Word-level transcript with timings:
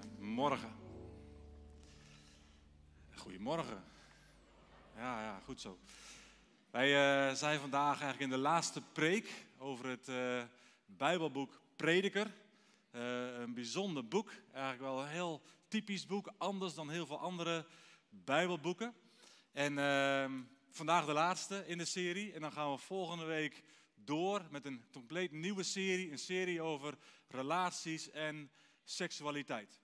Goedemorgen. 0.00 0.72
Goedemorgen. 3.14 3.84
Ja, 4.96 5.22
ja, 5.22 5.40
goed 5.44 5.60
zo. 5.60 5.78
Wij 6.70 6.88
uh, 6.88 7.34
zijn 7.34 7.60
vandaag 7.60 8.00
eigenlijk 8.00 8.20
in 8.20 8.38
de 8.38 8.42
laatste 8.42 8.82
preek 8.92 9.44
over 9.58 9.86
het 9.86 10.08
uh, 10.08 10.42
Bijbelboek 10.86 11.60
Prediker. 11.76 12.26
Uh, 12.92 13.38
een 13.38 13.54
bijzonder 13.54 14.08
boek, 14.08 14.32
eigenlijk 14.52 14.82
wel 14.82 15.02
een 15.02 15.08
heel 15.08 15.42
typisch 15.68 16.06
boek, 16.06 16.32
anders 16.38 16.74
dan 16.74 16.90
heel 16.90 17.06
veel 17.06 17.18
andere 17.18 17.66
Bijbelboeken. 18.08 18.94
En 19.52 19.78
ehm, 19.78 20.40
vandaag 20.70 21.06
de 21.06 21.12
laatste 21.12 21.66
in 21.66 21.78
de 21.78 21.84
serie. 21.84 22.32
En 22.32 22.40
dan 22.40 22.52
gaan 22.52 22.72
we 22.72 22.78
volgende 22.78 23.24
week 23.24 23.62
door 23.94 24.46
met 24.50 24.64
een 24.64 24.84
compleet 24.92 25.32
nieuwe 25.32 25.62
serie. 25.62 26.10
Een 26.10 26.18
serie 26.18 26.62
over 26.62 26.94
relaties 27.28 28.10
en 28.10 28.50
seksualiteit. 28.84 29.81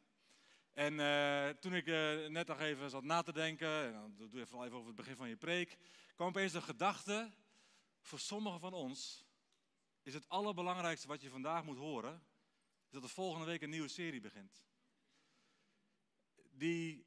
En 0.78 0.94
uh, 0.98 1.48
toen 1.48 1.74
ik 1.74 1.86
uh, 1.86 2.26
net 2.26 2.46
nog 2.46 2.60
even 2.60 2.90
zat 2.90 3.04
na 3.04 3.22
te 3.22 3.32
denken, 3.32 3.84
en 3.84 3.92
dan 3.92 4.14
doe 4.16 4.38
je 4.38 4.46
vooral 4.46 4.64
even 4.66 4.76
over 4.76 4.88
het 4.88 4.96
begin 4.96 5.16
van 5.16 5.28
je 5.28 5.36
preek, 5.36 5.78
kwam 6.14 6.28
opeens 6.28 6.52
de 6.52 6.62
gedachte, 6.62 7.32
voor 8.00 8.18
sommigen 8.18 8.60
van 8.60 8.72
ons 8.72 9.26
is 10.02 10.14
het 10.14 10.28
allerbelangrijkste 10.28 11.08
wat 11.08 11.20
je 11.20 11.30
vandaag 11.30 11.64
moet 11.64 11.76
horen, 11.76 12.22
is 12.86 12.92
dat 12.92 13.02
er 13.02 13.08
volgende 13.08 13.46
week 13.46 13.62
een 13.62 13.70
nieuwe 13.70 13.88
serie 13.88 14.20
begint. 14.20 14.64
Die, 16.50 17.06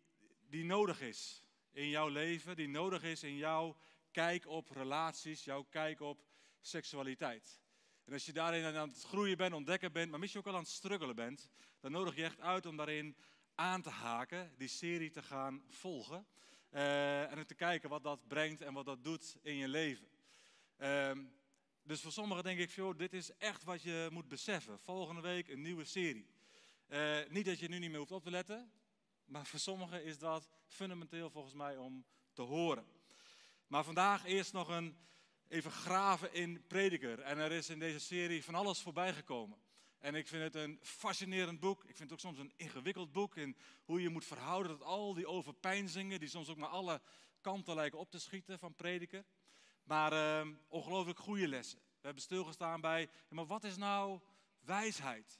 die 0.49 0.63
nodig 0.63 1.01
is 1.01 1.43
in 1.71 1.89
jouw 1.89 2.07
leven, 2.07 2.55
die 2.55 2.69
nodig 2.69 3.03
is 3.03 3.23
in 3.23 3.35
jouw 3.35 3.77
kijk 4.11 4.47
op 4.47 4.69
relaties, 4.69 5.43
jouw 5.43 5.63
kijk 5.63 5.99
op 5.99 6.25
seksualiteit. 6.61 7.61
En 8.03 8.13
als 8.13 8.25
je 8.25 8.33
daarin 8.33 8.75
aan 8.75 8.89
het 8.89 9.03
groeien 9.03 9.37
bent, 9.37 9.53
ontdekken 9.53 9.91
bent, 9.91 10.11
maar 10.11 10.19
misschien 10.19 10.41
ook 10.41 10.47
al 10.47 10.55
aan 10.55 10.63
het 10.63 10.71
struggelen 10.71 11.15
bent, 11.15 11.49
dan 11.79 11.91
nodig 11.91 12.15
je 12.15 12.23
echt 12.23 12.39
uit 12.39 12.65
om 12.65 12.77
daarin 12.77 13.15
aan 13.61 13.81
te 13.81 13.89
haken, 13.89 14.53
die 14.57 14.67
serie 14.67 15.09
te 15.09 15.21
gaan 15.21 15.63
volgen. 15.69 16.25
Uh, 16.71 17.31
en 17.31 17.47
te 17.47 17.55
kijken 17.55 17.89
wat 17.89 18.03
dat 18.03 18.27
brengt 18.27 18.61
en 18.61 18.73
wat 18.73 18.85
dat 18.85 19.03
doet 19.03 19.37
in 19.41 19.55
je 19.55 19.67
leven. 19.67 20.07
Uh, 20.77 21.11
dus 21.83 22.01
voor 22.01 22.11
sommigen 22.11 22.43
denk 22.43 22.59
ik, 22.59 22.69
joh, 22.69 22.97
dit 22.97 23.13
is 23.13 23.37
echt 23.37 23.63
wat 23.63 23.81
je 23.81 24.07
moet 24.11 24.27
beseffen. 24.27 24.79
Volgende 24.79 25.21
week 25.21 25.47
een 25.47 25.61
nieuwe 25.61 25.85
serie. 25.85 26.27
Uh, 26.87 27.17
niet 27.29 27.45
dat 27.45 27.59
je 27.59 27.67
nu 27.67 27.79
niet 27.79 27.89
meer 27.89 27.99
hoeft 27.99 28.11
op 28.11 28.23
te 28.23 28.29
letten, 28.29 28.71
maar 29.25 29.45
voor 29.45 29.59
sommigen 29.59 30.03
is 30.03 30.17
dat 30.17 30.49
fundamenteel 30.67 31.29
volgens 31.29 31.53
mij 31.53 31.77
om 31.77 32.05
te 32.33 32.41
horen. 32.41 32.85
Maar 33.67 33.83
vandaag 33.83 34.25
eerst 34.25 34.53
nog 34.53 34.67
een, 34.67 34.97
even 35.47 35.71
graven 35.71 36.33
in 36.33 36.67
prediker. 36.67 37.19
En 37.19 37.37
er 37.37 37.51
is 37.51 37.69
in 37.69 37.79
deze 37.79 37.99
serie 37.99 38.43
van 38.43 38.55
alles 38.55 38.81
voorbij 38.81 39.13
gekomen. 39.13 39.57
En 40.01 40.15
ik 40.15 40.27
vind 40.27 40.43
het 40.43 40.55
een 40.55 40.79
fascinerend 40.81 41.59
boek. 41.59 41.83
Ik 41.83 41.95
vind 41.95 42.09
het 42.09 42.11
ook 42.11 42.19
soms 42.19 42.37
een 42.37 42.53
ingewikkeld 42.55 43.11
boek 43.11 43.35
in 43.35 43.57
hoe 43.83 44.01
je 44.01 44.09
moet 44.09 44.25
verhouden 44.25 44.71
tot 44.71 44.87
al 44.87 45.13
die 45.13 45.27
overpeinzingen, 45.27 46.19
die 46.19 46.29
soms 46.29 46.49
ook 46.49 46.57
maar 46.57 46.69
alle 46.69 47.01
kanten 47.41 47.75
lijken 47.75 47.99
op 47.99 48.11
te 48.11 48.19
schieten 48.19 48.59
van 48.59 48.75
prediker. 48.75 49.25
Maar 49.83 50.13
uh, 50.13 50.53
ongelooflijk 50.67 51.19
goede 51.19 51.47
lessen. 51.47 51.79
We 51.79 52.05
hebben 52.05 52.23
stilgestaan 52.23 52.81
bij, 52.81 53.09
maar 53.29 53.45
wat 53.45 53.63
is 53.63 53.77
nou 53.77 54.19
wijsheid? 54.59 55.39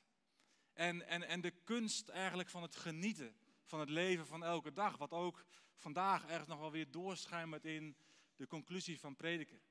En, 0.73 1.07
en, 1.07 1.23
en 1.23 1.41
de 1.41 1.53
kunst 1.63 2.09
eigenlijk 2.09 2.49
van 2.49 2.61
het 2.61 2.75
genieten 2.75 3.35
van 3.63 3.79
het 3.79 3.89
leven 3.89 4.27
van 4.27 4.43
elke 4.43 4.73
dag. 4.73 4.97
Wat 4.97 5.11
ook 5.11 5.45
vandaag 5.75 6.27
ergens 6.27 6.47
nog 6.47 6.59
wel 6.59 6.71
weer 6.71 6.91
doorschijnt 6.91 7.65
in 7.65 7.97
de 8.35 8.47
conclusie 8.47 8.99
van 8.99 9.15
prediker. 9.15 9.61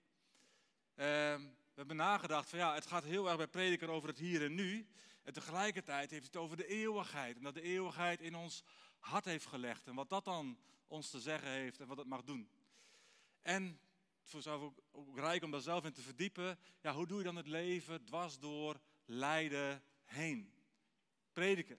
Uh, 0.97 1.34
we 1.70 1.86
hebben 1.86 1.96
nagedacht 1.96 2.48
van 2.48 2.58
ja, 2.58 2.74
het 2.74 2.86
gaat 2.86 3.04
heel 3.04 3.28
erg 3.28 3.36
bij 3.36 3.48
prediker 3.48 3.88
over 3.88 4.08
het 4.08 4.18
hier 4.18 4.44
en 4.44 4.54
nu. 4.54 4.88
En 5.22 5.32
tegelijkertijd 5.32 6.10
heeft 6.10 6.26
het 6.26 6.36
over 6.36 6.56
de 6.56 6.66
eeuwigheid. 6.66 7.36
En 7.36 7.42
dat 7.42 7.54
de 7.54 7.62
eeuwigheid 7.62 8.20
in 8.20 8.34
ons 8.34 8.62
hart 8.98 9.24
heeft 9.24 9.46
gelegd. 9.46 9.86
En 9.86 9.94
wat 9.94 10.08
dat 10.08 10.24
dan 10.24 10.58
ons 10.86 11.10
te 11.10 11.20
zeggen 11.20 11.50
heeft 11.50 11.80
en 11.80 11.86
wat 11.86 11.96
het 11.96 12.06
mag 12.06 12.22
doen. 12.22 12.50
En 13.42 13.80
voor 14.24 14.42
zelf 14.42 14.62
ook, 14.62 14.78
ook 14.91 15.18
rijk 15.18 15.42
om 15.42 15.50
daar 15.50 15.60
zelf 15.60 15.84
in 15.84 15.92
te 15.92 16.03
verdiepen. 16.03 16.59
Ja, 16.80 16.92
hoe 16.92 17.06
doe 17.06 17.19
je 17.19 17.25
dan 17.25 17.36
het 17.36 17.47
leven 17.47 18.04
dwars 18.04 18.38
door 18.38 18.80
lijden 19.04 19.82
heen? 20.04 20.53
Prediken. 21.32 21.78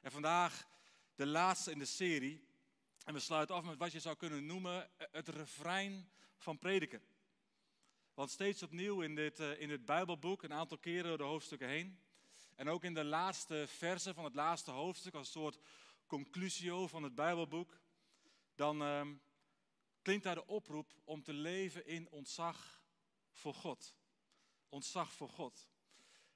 En 0.00 0.10
vandaag 0.10 0.68
de 1.14 1.26
laatste 1.26 1.70
in 1.70 1.78
de 1.78 1.84
serie. 1.84 2.48
En 3.04 3.14
we 3.14 3.20
sluiten 3.20 3.54
af 3.54 3.64
met 3.64 3.78
wat 3.78 3.92
je 3.92 4.00
zou 4.00 4.16
kunnen 4.16 4.46
noemen 4.46 4.90
het 4.96 5.28
refrein 5.28 6.10
van 6.36 6.58
prediken. 6.58 7.02
Want 8.14 8.30
steeds 8.30 8.62
opnieuw 8.62 9.00
in 9.00 9.14
dit, 9.14 9.40
uh, 9.40 9.60
in 9.60 9.68
dit 9.68 9.84
Bijbelboek, 9.84 10.42
een 10.42 10.52
aantal 10.52 10.78
keren 10.78 11.04
door 11.04 11.18
de 11.18 11.24
hoofdstukken 11.24 11.68
heen. 11.68 11.98
En 12.54 12.68
ook 12.68 12.84
in 12.84 12.94
de 12.94 13.04
laatste 13.04 13.64
versen 13.68 14.14
van 14.14 14.24
het 14.24 14.34
laatste 14.34 14.70
hoofdstuk, 14.70 15.14
als 15.14 15.26
een 15.26 15.40
soort 15.40 15.58
conclusio 16.06 16.86
van 16.86 17.02
het 17.02 17.14
Bijbelboek. 17.14 17.80
Dan 18.54 18.82
uh, 18.82 19.06
klinkt 20.02 20.24
daar 20.24 20.34
de 20.34 20.46
oproep 20.46 20.92
om 21.04 21.22
te 21.22 21.32
leven 21.32 21.86
in 21.86 22.08
ontzag 22.08 22.82
voor 23.32 23.54
God. 23.54 23.94
Ontzag 24.68 25.12
voor 25.12 25.28
God. 25.28 25.68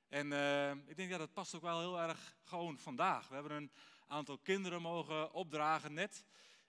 En 0.08 0.30
uh, 0.30 0.70
ik 0.70 0.96
denk, 0.96 1.10
ja, 1.10 1.18
dat 1.18 1.32
past 1.32 1.54
ook 1.54 1.62
wel 1.62 1.80
heel 1.80 2.00
erg 2.00 2.36
gewoon 2.44 2.78
vandaag. 2.78 3.28
We 3.28 3.34
hebben 3.34 3.52
een 3.52 3.72
aantal 4.06 4.38
kinderen 4.38 4.82
mogen 4.82 5.32
opdragen 5.32 5.94
net. 5.94 6.24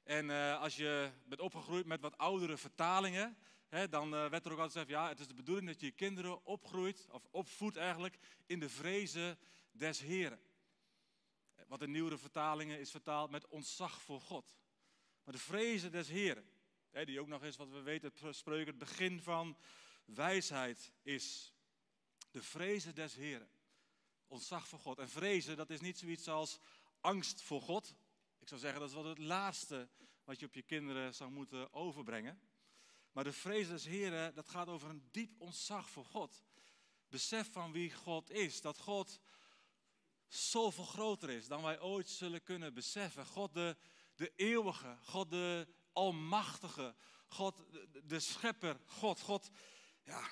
En 0.10 0.30
uh, 0.30 0.62
als 0.62 0.76
je 0.76 1.12
bent 1.26 1.42
opgegroeid 1.42 1.86
met 1.86 2.02
wat 2.02 2.18
oudere 2.18 2.58
vertalingen, 2.58 3.38
dan 3.90 4.14
uh, 4.14 4.30
werd 4.30 4.46
er 4.46 4.52
ook 4.52 4.60
altijd 4.60 4.72
gezegd, 4.72 4.90
ja, 4.90 5.08
het 5.08 5.20
is 5.20 5.28
de 5.28 5.34
bedoeling 5.34 5.68
dat 5.68 5.80
je 5.80 5.86
je 5.86 5.92
kinderen 5.92 6.46
opgroeit, 6.46 7.08
of 7.12 7.28
opvoedt 7.32 7.78
eigenlijk, 7.78 8.18
in 8.46 8.60
de 8.60 8.70
vrezen 8.70 9.38
des 9.72 10.00
Heren. 10.00 10.40
Wat 11.68 11.82
in 11.82 11.92
nieuwere 11.92 12.18
vertalingen 12.18 12.80
is 12.80 12.92
vertaald 12.92 13.30
met 13.30 13.48
ontzag 13.48 14.02
voor 14.02 14.22
God. 14.22 14.56
Maar 15.24 15.34
de 15.34 15.40
vrezen 15.40 15.92
des 15.92 16.08
Heren, 16.08 16.50
die 17.06 17.20
ook 17.20 17.28
nog 17.28 17.44
eens, 17.44 17.58
wat 17.58 17.70
we 17.70 17.82
weten, 17.82 18.12
het 18.22 18.36
spreuken, 18.36 18.68
het 18.68 18.90
begin 18.90 19.22
van 19.22 19.58
wijsheid 20.06 20.94
is. 21.02 21.54
De 22.32 22.44
vrezen 22.44 22.96
des 22.96 23.16
Heren. 23.16 23.50
Ontzag 24.28 24.68
voor 24.68 24.80
God. 24.80 25.00
En 25.00 25.10
vrezen, 25.10 25.58
dat 25.58 25.70
is 25.70 25.80
niet 25.80 25.98
zoiets 25.98 26.28
als 26.28 26.60
angst 27.02 27.42
voor 27.42 27.62
God. 27.62 27.96
Ik 28.50 28.58
zou 28.58 28.72
zeggen, 28.72 28.90
dat 28.90 28.98
is 28.98 29.04
wel 29.04 29.16
het 29.16 29.28
laatste 29.28 29.90
wat 30.24 30.40
je 30.40 30.46
op 30.46 30.54
je 30.54 30.62
kinderen 30.62 31.16
zou 31.16 31.32
moeten 31.32 31.74
overbrengen. 31.74 32.42
Maar 33.12 33.24
de 33.24 33.32
vrees 33.32 33.68
des 33.68 33.86
Heren, 33.86 34.36
dat 34.36 34.50
gaat 34.50 34.68
over 34.68 34.90
een 34.90 35.08
diep 35.12 35.42
ontzag 35.42 35.90
voor 35.90 36.06
God. 36.06 36.44
Besef 37.10 37.52
van 37.52 37.72
wie 37.72 37.94
God 37.94 38.32
is. 38.32 38.62
Dat 38.62 38.78
God 38.78 39.20
zoveel 40.28 40.84
groter 40.84 41.30
is 41.30 41.48
dan 41.48 41.62
wij 41.62 41.82
ooit 41.82 42.10
zullen 42.10 42.44
kunnen 42.44 42.74
beseffen. 42.74 43.26
God 43.26 43.54
de, 43.54 43.78
de 44.16 44.32
eeuwige, 44.36 44.98
God 45.02 45.30
de 45.30 45.68
almachtige, 45.94 46.96
God 47.28 47.56
de, 47.72 48.06
de 48.06 48.20
schepper, 48.20 48.80
God, 48.86 49.22
God, 49.22 49.50
ja, 50.04 50.30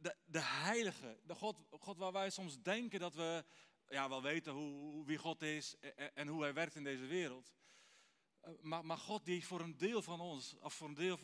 de, 0.00 0.16
de 0.24 0.40
heilige. 0.40 1.20
De 1.22 1.34
God, 1.34 1.56
God 1.70 1.96
waar 1.96 2.12
wij 2.12 2.30
soms 2.30 2.62
denken 2.62 3.00
dat 3.00 3.14
we 3.14 3.44
ja, 3.88 4.08
wel 4.08 4.22
weten 4.22 4.52
hoe, 4.52 5.06
wie 5.06 5.18
God 5.18 5.42
is 5.42 5.76
en, 6.14 6.28
hoe 6.28 6.42
hij 6.42 6.54
werkt 6.54 6.74
in 6.74 6.84
deze 6.84 7.06
wereld. 7.06 7.54
Eh, 8.40 8.52
maar, 8.60 8.84
maar 8.84 8.98
God 8.98 9.24
die 9.24 9.46
voor 9.46 9.60
een 9.60 9.76
deel 9.76 10.02
van 10.02 10.20
ons, 10.20 10.54
of 10.58 10.74
voor 10.74 10.88
een 10.88 10.94
deel 10.94 11.18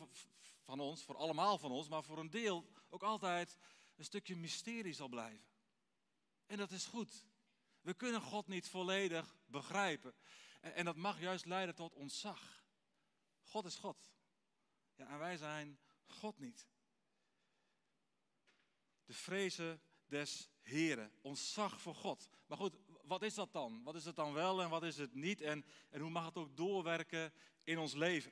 van 0.63 0.79
ons, 0.79 1.03
voor 1.03 1.15
allemaal 1.15 1.57
van 1.57 1.71
ons, 1.71 1.87
maar 1.87 2.03
voor 2.03 2.19
een 2.19 2.29
deel 2.29 2.69
ook 2.89 3.03
altijd 3.03 3.57
een 3.95 4.05
stukje 4.05 4.35
mysterie 4.35 4.93
zal 4.93 5.07
blijven. 5.07 5.49
En 6.45 6.57
dat 6.57 6.71
is 6.71 6.85
goed. 6.85 7.25
We 7.81 7.93
kunnen 7.93 8.21
God 8.21 8.47
niet 8.47 8.69
volledig 8.69 9.37
begrijpen. 9.45 10.15
En, 10.61 10.73
en 10.73 10.85
dat 10.85 10.95
mag 10.95 11.19
juist 11.19 11.45
leiden 11.45 11.75
tot 11.75 11.93
ontzag. 11.93 12.65
God 13.43 13.65
is 13.65 13.75
God. 13.75 14.11
Ja, 14.95 15.07
en 15.07 15.17
wij 15.17 15.37
zijn 15.37 15.79
God 16.05 16.39
niet. 16.39 16.69
De 19.05 19.13
vrezen 19.13 19.81
des 20.05 20.50
Heren, 20.61 21.11
ontzag 21.21 21.81
voor 21.81 21.95
God. 21.95 22.29
Maar 22.47 22.57
goed, 22.57 22.77
wat 23.03 23.21
is 23.21 23.33
dat 23.33 23.53
dan? 23.53 23.83
Wat 23.83 23.95
is 23.95 24.05
het 24.05 24.15
dan 24.15 24.33
wel 24.33 24.61
en 24.61 24.69
wat 24.69 24.83
is 24.83 24.97
het 24.97 25.13
niet? 25.13 25.41
En, 25.41 25.65
en 25.89 26.01
hoe 26.01 26.09
mag 26.09 26.25
het 26.25 26.37
ook 26.37 26.57
doorwerken 26.57 27.33
in 27.63 27.77
ons 27.77 27.93
leven? 27.93 28.31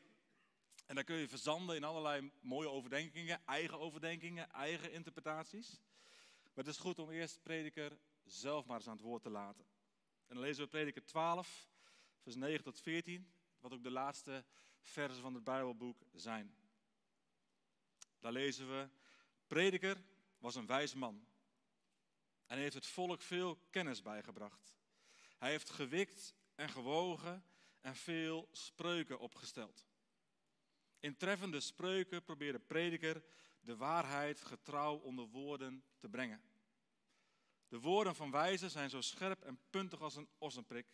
En 0.85 0.95
dan 0.95 1.03
kun 1.03 1.15
je 1.15 1.27
verzanden 1.27 1.75
in 1.75 1.83
allerlei 1.83 2.31
mooie 2.41 2.69
overdenkingen, 2.69 3.45
eigen 3.45 3.79
overdenkingen, 3.79 4.51
eigen 4.51 4.91
interpretaties. 4.91 5.81
Maar 6.43 6.63
het 6.65 6.67
is 6.67 6.77
goed 6.77 6.99
om 6.99 7.09
eerst 7.09 7.41
prediker 7.41 7.99
zelf 8.25 8.65
maar 8.65 8.77
eens 8.77 8.87
aan 8.87 8.95
het 8.95 9.05
woord 9.05 9.21
te 9.21 9.29
laten. 9.29 9.65
En 10.27 10.35
dan 10.35 10.43
lezen 10.43 10.63
we 10.63 10.69
prediker 10.69 11.05
12, 11.05 11.69
vers 12.21 12.35
9 12.35 12.63
tot 12.63 12.79
14, 12.79 13.31
wat 13.59 13.73
ook 13.73 13.83
de 13.83 13.91
laatste 13.91 14.45
versen 14.81 15.21
van 15.21 15.33
het 15.33 15.43
Bijbelboek 15.43 16.01
zijn. 16.13 16.55
Daar 18.19 18.31
lezen 18.31 18.69
we, 18.69 18.89
prediker 19.47 20.03
was 20.37 20.55
een 20.55 20.65
wijs 20.65 20.93
man 20.93 21.27
en 22.49 22.57
heeft 22.57 22.73
het 22.73 22.85
volk 22.85 23.21
veel 23.21 23.57
kennis 23.69 24.01
bijgebracht. 24.01 24.75
Hij 25.37 25.49
heeft 25.49 25.69
gewikt 25.69 26.33
en 26.55 26.69
gewogen 26.69 27.43
en 27.81 27.95
veel 27.95 28.49
spreuken 28.51 29.19
opgesteld. 29.19 29.85
In 30.99 31.17
treffende 31.17 31.59
spreuken 31.59 32.23
probeerde 32.23 32.59
prediker 32.59 33.23
de 33.61 33.75
waarheid 33.75 34.41
getrouw 34.41 34.95
onder 34.95 35.25
woorden 35.25 35.83
te 35.97 36.09
brengen. 36.09 36.41
De 37.67 37.79
woorden 37.79 38.15
van 38.15 38.31
wijzen 38.31 38.71
zijn 38.71 38.89
zo 38.89 39.01
scherp 39.01 39.43
en 39.43 39.59
puntig 39.69 40.01
als 40.01 40.15
een 40.15 40.29
ossenprik. 40.37 40.87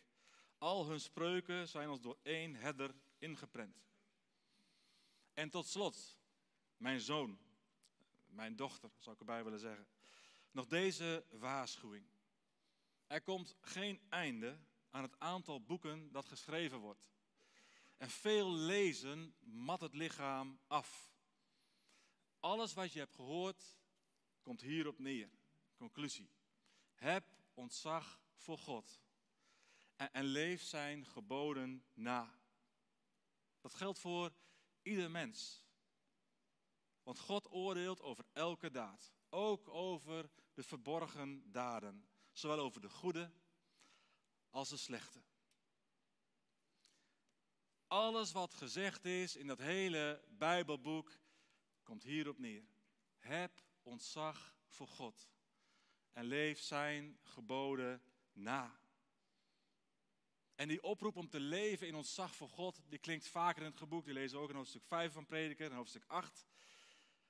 Al 0.57 0.85
hun 0.85 0.99
spreuken 0.99 1.67
zijn 1.67 1.87
als 1.87 2.01
door 2.01 2.17
één 2.21 2.55
herder 2.55 2.95
ingeprent. 3.17 3.83
En 5.33 5.49
tot 5.49 5.67
slot, 5.67 6.17
mijn 6.77 6.99
zoon, 6.99 7.39
mijn 8.25 8.55
dochter, 8.55 8.89
zou 8.97 9.15
ik 9.15 9.19
erbij 9.21 9.43
willen 9.43 9.59
zeggen. 9.59 9.87
Nog 10.55 10.67
deze 10.67 11.25
waarschuwing. 11.29 12.05
Er 13.07 13.21
komt 13.21 13.55
geen 13.61 14.01
einde 14.09 14.59
aan 14.89 15.03
het 15.03 15.19
aantal 15.19 15.63
boeken 15.63 16.11
dat 16.11 16.25
geschreven 16.25 16.77
wordt. 16.77 17.09
En 17.97 18.09
veel 18.09 18.51
lezen 18.51 19.35
mat 19.39 19.81
het 19.81 19.93
lichaam 19.93 20.59
af. 20.67 21.13
Alles 22.39 22.73
wat 22.73 22.93
je 22.93 22.99
hebt 22.99 23.15
gehoord, 23.15 23.77
komt 24.41 24.61
hierop 24.61 24.99
neer. 24.99 25.29
Conclusie. 25.75 26.29
Heb 26.93 27.25
ontzag 27.53 28.21
voor 28.35 28.57
God. 28.57 29.01
En, 29.95 30.13
en 30.13 30.23
leef 30.23 30.61
zijn 30.61 31.05
geboden 31.05 31.85
na. 31.93 32.39
Dat 33.61 33.73
geldt 33.73 33.99
voor 33.99 34.33
ieder 34.81 35.11
mens. 35.11 35.64
Want 37.05 37.19
God 37.19 37.51
oordeelt 37.51 38.01
over 38.01 38.25
elke 38.33 38.71
daad. 38.71 39.13
Ook 39.29 39.67
over 39.67 40.29
de 40.53 40.63
verborgen 40.63 41.51
daden. 41.51 42.07
Zowel 42.31 42.59
over 42.59 42.81
de 42.81 42.89
goede 42.89 43.31
als 44.49 44.69
de 44.69 44.77
slechte. 44.77 45.23
Alles 47.87 48.31
wat 48.31 48.53
gezegd 48.53 49.05
is 49.05 49.35
in 49.35 49.47
dat 49.47 49.59
hele 49.59 50.23
Bijbelboek 50.29 51.19
komt 51.83 52.03
hierop 52.03 52.37
neer. 52.37 52.67
Heb 53.17 53.63
ontzag 53.83 54.55
voor 54.67 54.87
God 54.87 55.29
en 56.11 56.25
leef 56.25 56.59
zijn 56.59 57.19
geboden 57.23 58.01
na. 58.33 58.79
En 60.55 60.67
die 60.67 60.83
oproep 60.83 61.15
om 61.15 61.29
te 61.29 61.39
leven 61.39 61.87
in 61.87 61.95
ontzag 61.95 62.35
voor 62.35 62.49
God, 62.49 62.81
die 62.87 62.99
klinkt 62.99 63.27
vaker 63.27 63.61
in 63.61 63.69
het 63.69 63.77
geboek. 63.77 64.05
Die 64.05 64.13
lezen 64.13 64.37
we 64.37 64.43
ook 64.43 64.49
in 64.49 64.55
hoofdstuk 64.55 64.85
5 64.85 65.13
van 65.13 65.25
Prediker 65.25 65.69
en 65.69 65.75
hoofdstuk 65.75 66.03
8. 66.07 66.45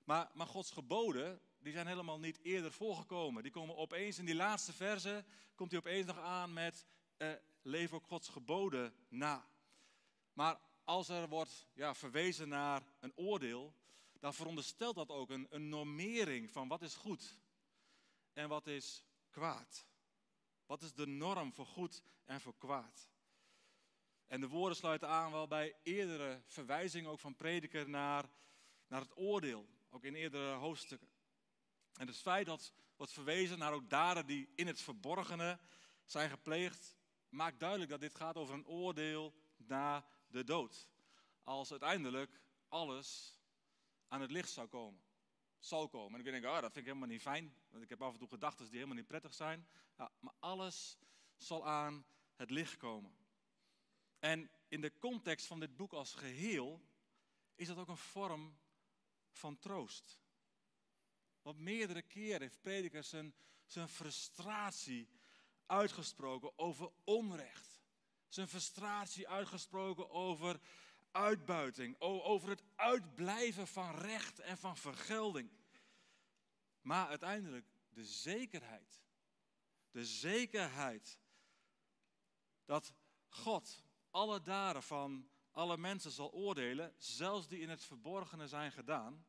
Maar, 0.05 0.29
maar 0.33 0.47
Gods 0.47 0.71
geboden, 0.71 1.41
die 1.59 1.73
zijn 1.73 1.87
helemaal 1.87 2.19
niet 2.19 2.39
eerder 2.41 2.71
voorgekomen. 2.71 3.43
Die 3.43 3.51
komen 3.51 3.75
opeens 3.75 4.19
in 4.19 4.25
die 4.25 4.35
laatste 4.35 4.73
verse, 4.73 5.25
komt 5.55 5.71
hij 5.71 5.79
opeens 5.79 6.05
nog 6.05 6.17
aan 6.17 6.53
met 6.53 6.85
eh, 7.17 7.31
leef 7.61 7.93
ook 7.93 8.07
Gods 8.07 8.29
geboden 8.29 8.93
na. 9.07 9.47
Maar 10.33 10.59
als 10.83 11.09
er 11.09 11.29
wordt 11.29 11.67
ja, 11.73 11.95
verwezen 11.95 12.49
naar 12.49 12.81
een 12.99 13.11
oordeel, 13.15 13.73
dan 14.19 14.33
veronderstelt 14.33 14.95
dat 14.95 15.09
ook 15.09 15.29
een, 15.29 15.47
een 15.49 15.69
normering 15.69 16.51
van 16.51 16.67
wat 16.67 16.81
is 16.81 16.95
goed 16.95 17.39
en 18.33 18.49
wat 18.49 18.67
is 18.67 19.05
kwaad. 19.29 19.85
Wat 20.65 20.81
is 20.81 20.93
de 20.93 21.07
norm 21.07 21.53
voor 21.53 21.65
goed 21.65 22.03
en 22.25 22.41
voor 22.41 22.57
kwaad? 22.57 23.09
En 24.27 24.41
de 24.41 24.47
woorden 24.47 24.77
sluiten 24.77 25.09
aan 25.09 25.31
wel 25.31 25.47
bij 25.47 25.75
eerdere 25.83 26.41
verwijzingen 26.45 27.11
ook 27.11 27.19
van 27.19 27.35
prediker 27.35 27.89
naar, 27.89 28.25
naar 28.87 29.01
het 29.01 29.17
oordeel, 29.17 29.69
ook 29.89 30.03
in 30.03 30.15
eerdere 30.15 30.53
hoofdstukken. 30.53 31.09
En 31.93 32.07
het 32.07 32.17
feit 32.17 32.45
dat 32.45 32.73
wordt 32.95 33.11
verwezen 33.11 33.57
naar 33.57 33.73
ook 33.73 33.89
daden 33.89 34.25
die 34.25 34.49
in 34.55 34.67
het 34.67 34.81
verborgene 34.81 35.59
zijn 36.05 36.29
gepleegd, 36.29 36.97
maakt 37.29 37.59
duidelijk 37.59 37.89
dat 37.91 37.99
dit 37.99 38.15
gaat 38.15 38.37
over 38.37 38.53
een 38.53 38.67
oordeel 38.67 39.33
na 39.57 40.05
de 40.27 40.43
dood. 40.43 40.89
Als 41.43 41.71
uiteindelijk 41.71 42.41
alles 42.67 43.39
aan 44.07 44.21
het 44.21 44.31
licht 44.31 44.49
zou 44.49 44.67
komen. 44.67 45.03
Zal 45.59 45.89
komen. 45.89 46.19
En 46.19 46.25
ik 46.25 46.31
denk, 46.31 46.45
oh, 46.45 46.53
dat 46.53 46.61
vind 46.61 46.77
ik 46.77 46.85
helemaal 46.85 47.07
niet 47.07 47.21
fijn. 47.21 47.55
Want 47.69 47.83
ik 47.83 47.89
heb 47.89 48.01
af 48.01 48.13
en 48.13 48.19
toe 48.19 48.27
gedachten 48.27 48.65
die 48.65 48.73
helemaal 48.73 48.95
niet 48.95 49.07
prettig 49.07 49.33
zijn. 49.33 49.67
Ja, 49.97 50.11
maar 50.19 50.33
alles 50.39 50.97
zal 51.37 51.67
aan 51.67 52.05
het 52.35 52.49
licht 52.49 52.77
komen. 52.77 53.17
En 54.19 54.51
in 54.67 54.81
de 54.81 54.97
context 54.99 55.45
van 55.45 55.59
dit 55.59 55.75
boek 55.75 55.93
als 55.93 56.13
geheel 56.13 56.81
is 57.55 57.67
dat 57.67 57.77
ook 57.77 57.87
een 57.87 57.97
vorm 57.97 58.57
van 59.37 59.59
troost. 59.59 60.19
Want 61.41 61.57
meerdere 61.57 62.01
keren 62.01 62.41
heeft 62.41 62.61
prediker 62.61 63.03
zijn, 63.03 63.35
zijn 63.65 63.87
frustratie 63.89 65.09
uitgesproken 65.65 66.57
over 66.57 66.91
onrecht. 67.03 67.83
Zijn 68.27 68.47
frustratie 68.47 69.27
uitgesproken 69.27 70.09
over 70.09 70.59
uitbuiting, 71.11 71.95
over 71.99 72.49
het 72.49 72.63
uitblijven 72.75 73.67
van 73.67 73.95
recht 73.95 74.39
en 74.39 74.57
van 74.57 74.77
vergelding. 74.77 75.51
Maar 76.81 77.07
uiteindelijk 77.07 77.65
de 77.89 78.05
zekerheid, 78.05 79.03
de 79.91 80.05
zekerheid 80.05 81.19
dat 82.65 82.93
God 83.27 83.83
alle 84.09 84.41
daden 84.41 84.83
van 84.83 85.29
alle 85.55 85.77
mensen 85.77 86.11
zal 86.11 86.31
oordelen, 86.31 86.93
zelfs 86.97 87.47
die 87.47 87.59
in 87.59 87.69
het 87.69 87.83
verborgene 87.83 88.47
zijn 88.47 88.71
gedaan, 88.71 89.25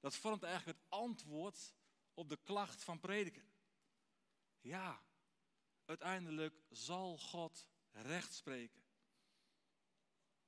dat 0.00 0.16
vormt 0.16 0.42
eigenlijk 0.42 0.78
het 0.78 0.88
antwoord 0.88 1.74
op 2.14 2.28
de 2.28 2.38
klacht 2.42 2.84
van 2.84 3.00
prediker. 3.00 3.44
Ja, 4.60 5.02
uiteindelijk 5.84 6.62
zal 6.68 7.18
God 7.18 7.68
recht 7.92 8.34
spreken. 8.34 8.82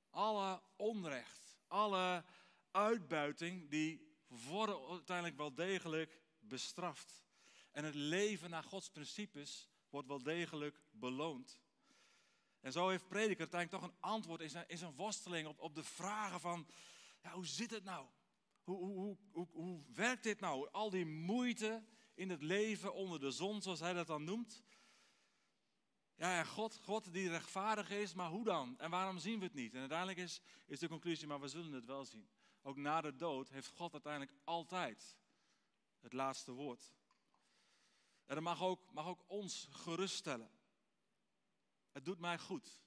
Alle 0.09 0.61
onrecht, 0.75 1.57
alle 1.67 2.25
uitbuiting, 2.71 3.69
die 3.69 4.17
worden 4.27 4.87
uiteindelijk 4.87 5.37
wel 5.37 5.53
degelijk 5.53 6.21
bestraft. 6.39 7.23
En 7.71 7.83
het 7.83 7.95
leven 7.95 8.49
naar 8.49 8.63
Gods 8.63 8.89
principes 8.89 9.69
wordt 9.89 10.07
wel 10.07 10.23
degelijk 10.23 10.81
beloond. 10.91 11.59
En 12.61 12.71
zo 12.71 12.89
heeft 12.89 13.07
prediker 13.07 13.39
uiteindelijk 13.39 13.83
toch 13.83 13.91
een 13.91 13.97
antwoord 13.99 14.41
in 14.41 14.49
zijn, 14.49 14.67
in 14.67 14.77
zijn 14.77 14.95
worsteling 14.95 15.47
op, 15.47 15.59
op 15.59 15.75
de 15.75 15.83
vragen 15.83 16.39
van, 16.39 16.67
ja, 17.21 17.31
hoe 17.31 17.45
zit 17.45 17.71
het 17.71 17.83
nou? 17.83 18.05
Hoe, 18.63 18.77
hoe, 18.77 19.17
hoe, 19.31 19.47
hoe 19.51 19.83
werkt 19.93 20.23
dit 20.23 20.39
nou? 20.39 20.69
Al 20.71 20.89
die 20.89 21.05
moeite 21.05 21.83
in 22.13 22.29
het 22.29 22.41
leven 22.41 22.93
onder 22.93 23.19
de 23.19 23.31
zon, 23.31 23.61
zoals 23.61 23.79
hij 23.79 23.93
dat 23.93 24.07
dan 24.07 24.23
noemt. 24.23 24.63
Ja, 26.15 26.43
God, 26.43 26.79
God 26.83 27.13
die 27.13 27.29
rechtvaardig 27.29 27.89
is, 27.89 28.13
maar 28.13 28.29
hoe 28.29 28.43
dan? 28.43 28.79
En 28.79 28.89
waarom 28.89 29.17
zien 29.17 29.39
we 29.39 29.45
het 29.45 29.53
niet? 29.53 29.73
En 29.73 29.79
uiteindelijk 29.79 30.19
is, 30.19 30.41
is 30.65 30.79
de 30.79 30.87
conclusie, 30.87 31.27
maar 31.27 31.39
we 31.39 31.47
zullen 31.47 31.71
het 31.71 31.85
wel 31.85 32.05
zien. 32.05 32.29
Ook 32.61 32.77
na 32.77 33.01
de 33.01 33.15
dood 33.15 33.49
heeft 33.49 33.67
God 33.67 33.93
uiteindelijk 33.93 34.37
altijd 34.43 35.17
het 35.99 36.13
laatste 36.13 36.51
woord. 36.51 36.93
En 38.25 38.35
dat 38.35 38.43
mag 38.43 38.61
ook, 38.61 38.91
mag 38.91 39.07
ook 39.07 39.23
ons 39.27 39.67
geruststellen. 39.71 40.49
Het 41.99 42.07
doet 42.07 42.19
mij 42.19 42.39
goed. 42.39 42.81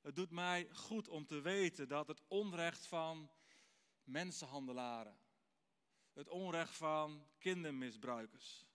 Het 0.00 0.16
doet 0.16 0.30
mij 0.30 0.68
goed 0.72 1.08
om 1.08 1.26
te 1.26 1.40
weten 1.40 1.88
dat 1.88 2.08
het 2.08 2.22
onrecht 2.28 2.86
van 2.86 3.30
mensenhandelaren, 4.02 5.18
het 6.12 6.28
onrecht 6.28 6.76
van 6.76 7.26
kindermisbruikers, 7.38 8.66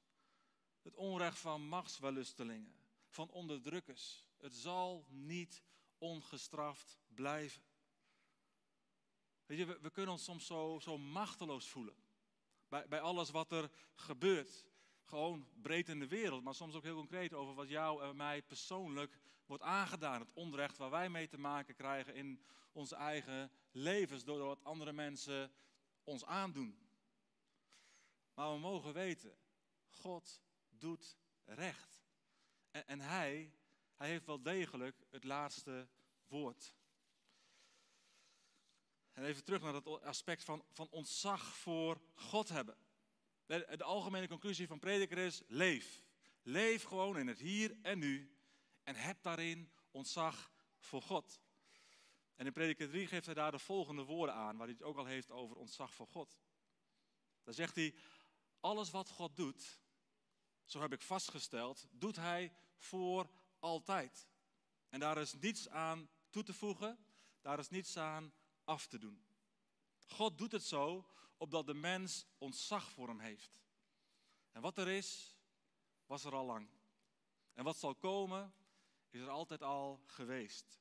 het 0.81 0.95
onrecht 0.95 1.39
van 1.39 1.61
machtswellustelingen, 1.61 2.75
van 3.07 3.29
onderdrukkers, 3.29 4.25
het 4.37 4.53
zal 4.53 5.05
niet 5.07 5.63
ongestraft 5.97 6.99
blijven. 7.07 7.63
Weet 9.45 9.57
je, 9.57 9.65
we, 9.65 9.79
we 9.81 9.89
kunnen 9.89 10.11
ons 10.11 10.23
soms 10.23 10.45
zo, 10.45 10.79
zo 10.79 10.97
machteloos 10.97 11.69
voelen 11.69 11.95
bij, 12.67 12.87
bij 12.87 13.01
alles 13.01 13.29
wat 13.29 13.51
er 13.51 13.71
gebeurt. 13.95 14.68
Gewoon 15.09 15.47
breed 15.61 15.89
in 15.89 15.99
de 15.99 16.07
wereld, 16.07 16.43
maar 16.43 16.55
soms 16.55 16.75
ook 16.75 16.83
heel 16.83 16.95
concreet 16.95 17.33
over 17.33 17.53
wat 17.53 17.69
jou 17.69 18.03
en 18.03 18.15
mij 18.15 18.41
persoonlijk 18.41 19.19
wordt 19.45 19.63
aangedaan. 19.63 20.19
Het 20.19 20.33
onrecht 20.33 20.77
waar 20.77 20.89
wij 20.89 21.09
mee 21.09 21.27
te 21.27 21.37
maken 21.37 21.75
krijgen 21.75 22.15
in 22.15 22.41
onze 22.71 22.95
eigen 22.95 23.51
levens, 23.71 24.23
door 24.23 24.45
wat 24.45 24.63
andere 24.63 24.91
mensen 24.91 25.51
ons 26.03 26.25
aandoen. 26.25 26.79
Maar 28.33 28.53
we 28.53 28.59
mogen 28.59 28.93
weten, 28.93 29.37
God 29.89 30.41
doet 30.69 31.17
recht. 31.45 32.03
En, 32.71 32.87
en 32.87 32.99
hij, 32.99 33.53
hij 33.95 34.09
heeft 34.09 34.25
wel 34.25 34.41
degelijk 34.41 35.05
het 35.09 35.23
laatste 35.23 35.87
woord. 36.27 36.75
En 39.11 39.23
even 39.23 39.43
terug 39.43 39.61
naar 39.61 39.73
dat 39.73 40.01
aspect 40.03 40.43
van, 40.43 40.63
van 40.71 40.87
ontzag 40.89 41.55
voor 41.55 42.01
God 42.13 42.49
hebben. 42.49 42.77
De, 43.49 43.83
algemene 43.83 44.27
conclusie 44.27 44.67
van 44.67 44.79
prediker 44.79 45.17
is, 45.17 45.41
leef. 45.47 46.03
Leef 46.41 46.83
gewoon 46.83 47.17
in 47.17 47.27
het 47.27 47.39
hier 47.39 47.77
en 47.81 47.99
nu. 47.99 48.37
En 48.83 48.95
heb 48.95 49.21
daarin 49.21 49.71
ontzag 49.91 50.51
voor 50.79 51.01
God. 51.01 51.41
En 52.35 52.45
in 52.45 52.53
prediker 52.53 52.89
3 52.89 53.07
geeft 53.07 53.25
hij 53.25 53.35
daar 53.35 53.51
de 53.51 53.59
volgende 53.59 54.03
woorden 54.03 54.35
aan, 54.35 54.57
waar 54.57 54.67
hij 54.67 54.75
het 54.75 54.85
ook 54.85 54.97
al 54.97 55.05
heeft 55.05 55.31
over 55.31 55.55
ontzag 55.55 55.93
voor 55.93 56.07
God. 56.07 56.39
Dan 57.43 57.53
zegt 57.53 57.75
hij, 57.75 57.95
alles 58.59 58.91
wat 58.91 59.09
God 59.09 59.35
doet, 59.35 59.81
zo 60.65 60.81
heb 60.81 60.93
ik 60.93 61.01
vastgesteld, 61.01 61.87
doet 61.91 62.15
hij 62.15 62.53
voor 62.77 63.29
altijd. 63.59 64.27
En 64.89 64.99
daar 64.99 65.17
is 65.17 65.33
niets 65.33 65.69
aan 65.69 66.09
toe 66.29 66.43
te 66.43 66.53
voegen, 66.53 67.05
daar 67.41 67.59
is 67.59 67.69
niets 67.69 67.97
aan 67.97 68.33
af 68.63 68.87
te 68.87 68.97
doen. 68.97 69.23
God 70.05 70.37
doet 70.37 70.51
het 70.51 70.63
zo 70.63 71.09
opdat 71.39 71.65
de 71.65 71.73
mens 71.73 72.25
ontzag 72.37 72.91
voor 72.91 73.07
hem 73.07 73.19
heeft. 73.19 73.61
En 74.51 74.61
wat 74.61 74.77
er 74.77 74.87
is, 74.87 75.37
was 76.05 76.23
er 76.23 76.33
al 76.35 76.45
lang. 76.45 76.69
En 77.53 77.63
wat 77.63 77.77
zal 77.77 77.95
komen, 77.95 78.53
is 79.09 79.21
er 79.21 79.29
altijd 79.29 79.61
al 79.61 80.01
geweest. 80.05 80.79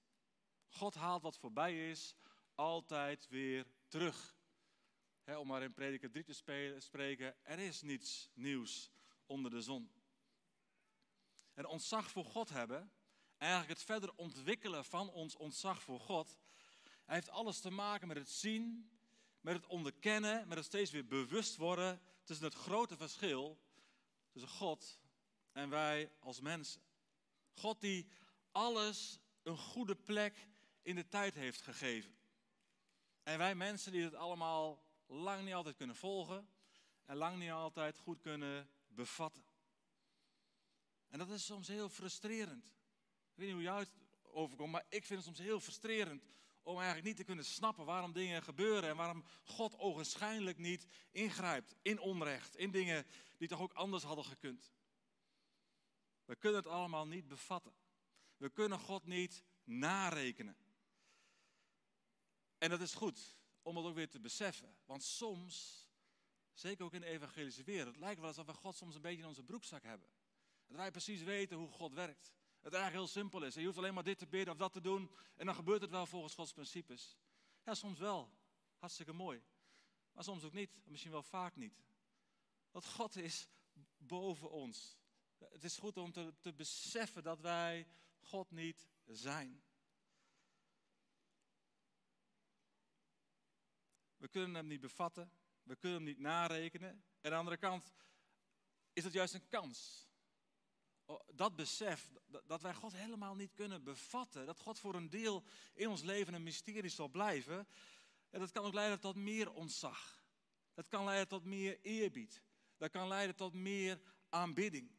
God 0.69 0.95
haalt 0.95 1.23
wat 1.23 1.39
voorbij 1.39 1.91
is 1.91 2.15
altijd 2.55 3.29
weer 3.29 3.67
terug. 3.89 4.37
om 5.25 5.47
maar 5.47 5.63
in 5.63 5.73
Prediker 5.73 6.11
3 6.11 6.25
te 6.25 6.77
spreken, 6.79 7.45
er 7.45 7.59
is 7.59 7.83
niets 7.83 8.31
nieuws 8.35 8.91
onder 9.27 9.51
de 9.51 9.63
zon. 9.63 9.93
En 11.55 11.67
ontzag 11.67 12.11
voor 12.11 12.25
God 12.25 12.49
hebben, 12.49 12.93
eigenlijk 13.37 13.73
het 13.73 13.83
verder 13.83 14.15
ontwikkelen 14.15 14.85
van 14.85 15.11
ons 15.11 15.37
ontzag 15.37 15.83
voor 15.83 16.01
God, 16.01 16.39
heeft 17.05 17.29
alles 17.29 17.61
te 17.61 17.71
maken 17.71 18.09
met 18.09 18.17
het 18.17 18.31
zien, 18.31 18.91
met 19.49 19.57
het 19.57 19.67
onderkennen, 19.67 20.49
met 20.49 20.57
het 20.57 20.67
steeds 20.67 20.91
weer 20.91 21.07
bewust 21.07 21.57
worden 21.57 22.01
tussen 22.25 22.47
het 22.47 22.55
grote 22.55 22.97
verschil 22.97 23.59
tussen 24.31 24.51
God 24.51 24.99
en 25.53 25.69
wij 25.69 26.13
als 26.19 26.41
mensen. 26.41 26.81
God 27.55 27.81
die 27.81 28.09
alles 28.53 29.19
een 29.43 29.57
goede 29.57 29.97
plek 29.97 30.49
in 30.83 30.95
de 30.95 31.09
tijd 31.09 31.35
heeft 31.35 31.61
gegeven. 31.61 32.17
En 33.23 33.39
wij 33.39 33.55
mensen 33.55 33.93
die 33.93 34.03
het 34.03 34.15
allemaal 34.15 34.85
lang 35.07 35.45
niet 35.45 35.55
altijd 35.55 35.77
kunnen 35.77 35.97
volgen 35.97 36.49
en 37.05 37.17
lang 37.17 37.39
niet 37.39 37.51
altijd 37.51 37.99
goed 37.99 38.21
kunnen 38.21 38.71
bevatten. 38.87 39.45
En 41.09 41.19
dat 41.19 41.31
is 41.31 41.45
soms 41.45 41.69
heel 41.69 41.89
frustrerend. 41.89 42.67
Ik 42.67 43.35
weet 43.35 43.47
niet 43.47 43.55
hoe 43.55 43.65
jou 43.65 43.79
het 43.79 43.93
overkomt, 44.23 44.73
maar 44.73 44.87
ik 44.89 45.05
vind 45.05 45.25
het 45.25 45.25
soms 45.25 45.49
heel 45.49 45.61
frustrerend 45.61 46.25
om 46.69 46.77
eigenlijk 46.77 47.07
niet 47.07 47.17
te 47.17 47.25
kunnen 47.25 47.45
snappen 47.45 47.85
waarom 47.85 48.13
dingen 48.13 48.43
gebeuren 48.43 48.91
en 48.91 48.97
waarom 48.97 49.25
God 49.45 49.79
ogenschijnlijk 49.79 50.59
niet 50.59 50.87
ingrijpt 51.11 51.75
in 51.83 52.01
onrecht, 52.01 52.57
in 52.57 52.71
dingen 52.71 53.07
die 53.37 53.49
toch 53.49 53.61
ook 53.61 53.73
anders 53.73 54.03
hadden 54.03 54.25
gekund. 54.25 54.73
We 56.25 56.37
kunnen 56.37 56.63
het 56.63 56.71
allemaal 56.71 57.07
niet 57.07 57.29
bevatten. 57.29 57.75
We 58.37 58.51
kunnen 58.51 58.79
God 58.79 59.07
niet 59.07 59.45
narekenen. 59.65 60.57
En 62.59 62.71
dat 62.71 62.81
is 62.81 62.95
goed 62.95 63.37
om 63.63 63.77
het 63.77 63.87
ook 63.87 63.95
weer 63.95 64.09
te 64.09 64.21
beseffen. 64.21 64.77
Want 64.85 65.03
soms, 65.03 65.87
zeker 66.53 66.85
ook 66.85 66.95
in 66.95 67.01
de 67.01 67.07
evangelische 67.07 67.65
wereld, 67.65 67.97
lijkt 67.97 68.21
wel 68.21 68.29
alsof 68.29 68.47
we 68.47 68.53
God 68.53 68.77
soms 68.77 68.95
een 68.95 69.03
beetje 69.03 69.23
in 69.23 69.29
onze 69.29 69.43
broekzak 69.43 69.83
hebben. 69.83 70.09
Dat 70.67 70.77
wij 70.77 70.91
precies 70.91 71.23
weten 71.23 71.57
hoe 71.57 71.71
God 71.71 71.93
werkt. 71.93 72.38
Het 72.61 72.73
eigenlijk 72.73 73.05
heel 73.05 73.23
simpel 73.23 73.43
is. 73.43 73.55
Je 73.55 73.65
hoeft 73.65 73.79
alleen 73.79 73.95
maar 73.95 74.05
dit 74.05 74.19
te 74.19 74.27
bidden 74.27 74.53
of 74.53 74.59
dat 74.59 74.73
te 74.73 74.81
doen 74.81 75.11
en 75.37 75.47
dan 75.47 75.55
gebeurt 75.55 75.81
het 75.81 75.91
wel 75.91 76.07
volgens 76.07 76.35
Gods 76.35 76.53
principes. 76.53 77.17
Ja, 77.65 77.75
soms 77.75 77.99
wel. 77.99 78.33
Hartstikke 78.79 79.13
mooi. 79.13 79.43
Maar 80.13 80.25
soms 80.25 80.45
ook 80.45 80.53
niet. 80.53 80.79
Misschien 80.85 81.13
wel 81.13 81.23
vaak 81.23 81.57
niet. 81.57 81.83
Want 82.71 82.87
God 82.87 83.17
is 83.17 83.49
boven 83.97 84.51
ons. 84.51 84.97
Het 85.39 85.65
is 85.65 85.79
goed 85.79 85.97
om 85.97 86.13
te, 86.13 86.35
te 86.41 86.53
beseffen 86.53 87.23
dat 87.23 87.41
wij 87.41 87.87
God 88.21 88.51
niet 88.51 88.89
zijn. 89.07 89.63
We 94.17 94.29
kunnen 94.29 94.55
hem 94.55 94.67
niet 94.67 94.81
bevatten. 94.81 95.33
We 95.63 95.77
kunnen 95.77 95.99
hem 95.99 96.09
niet 96.09 96.19
narekenen. 96.19 96.89
En 96.91 97.05
aan 97.21 97.31
de 97.31 97.37
andere 97.37 97.57
kant 97.57 97.93
is 98.93 99.05
het 99.05 99.13
juist 99.13 99.35
een 99.35 99.49
kans. 99.49 100.08
Oh, 101.09 101.21
dat 101.35 101.57
besef, 101.57 102.11
dat 102.45 102.63
wij 102.63 102.75
God 102.75 102.93
helemaal 102.93 103.35
niet 103.35 103.53
kunnen 103.55 103.85
bevatten. 103.85 104.47
Dat 104.47 104.61
God 104.61 104.79
voor 104.79 104.95
een 104.95 105.11
deel 105.11 105.45
in 105.75 105.89
ons 105.89 106.03
leven 106.03 106.35
een 106.35 106.43
mysterie 106.43 106.91
zal 106.91 107.09
blijven. 107.09 107.69
En 108.31 108.41
dat 108.41 108.51
kan 108.51 108.65
ook 108.65 108.75
leiden 108.75 109.01
tot 109.01 109.17
meer 109.17 109.53
ontzag. 109.53 110.25
Dat 110.75 110.89
kan 110.89 111.05
leiden 111.05 111.29
tot 111.29 111.45
meer 111.45 111.81
eerbied. 111.81 112.43
Dat 112.77 112.91
kan 112.91 113.09
leiden 113.09 113.37
tot 113.37 113.55
meer 113.55 114.01
aanbidding. 114.29 114.91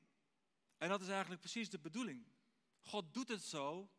En 0.77 0.89
dat 0.89 1.01
is 1.01 1.07
eigenlijk 1.07 1.41
precies 1.41 1.69
de 1.69 1.79
bedoeling. 1.79 2.27
God 2.79 3.13
doet 3.13 3.27
het 3.27 3.43
zo 3.43 3.89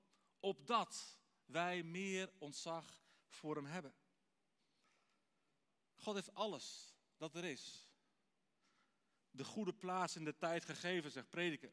opdat 0.40 1.18
wij 1.44 1.82
meer 1.82 2.32
ontzag 2.38 3.00
voor 3.28 3.56
Hem 3.56 3.66
hebben. 3.66 3.94
God 5.96 6.14
heeft 6.14 6.34
alles 6.34 6.94
dat 7.16 7.34
er 7.34 7.44
is. 7.44 7.88
De 9.30 9.44
goede 9.44 9.74
plaats 9.74 10.16
in 10.16 10.24
de 10.24 10.36
tijd 10.36 10.64
gegeven, 10.64 11.10
zegt 11.10 11.30
prediker. 11.30 11.72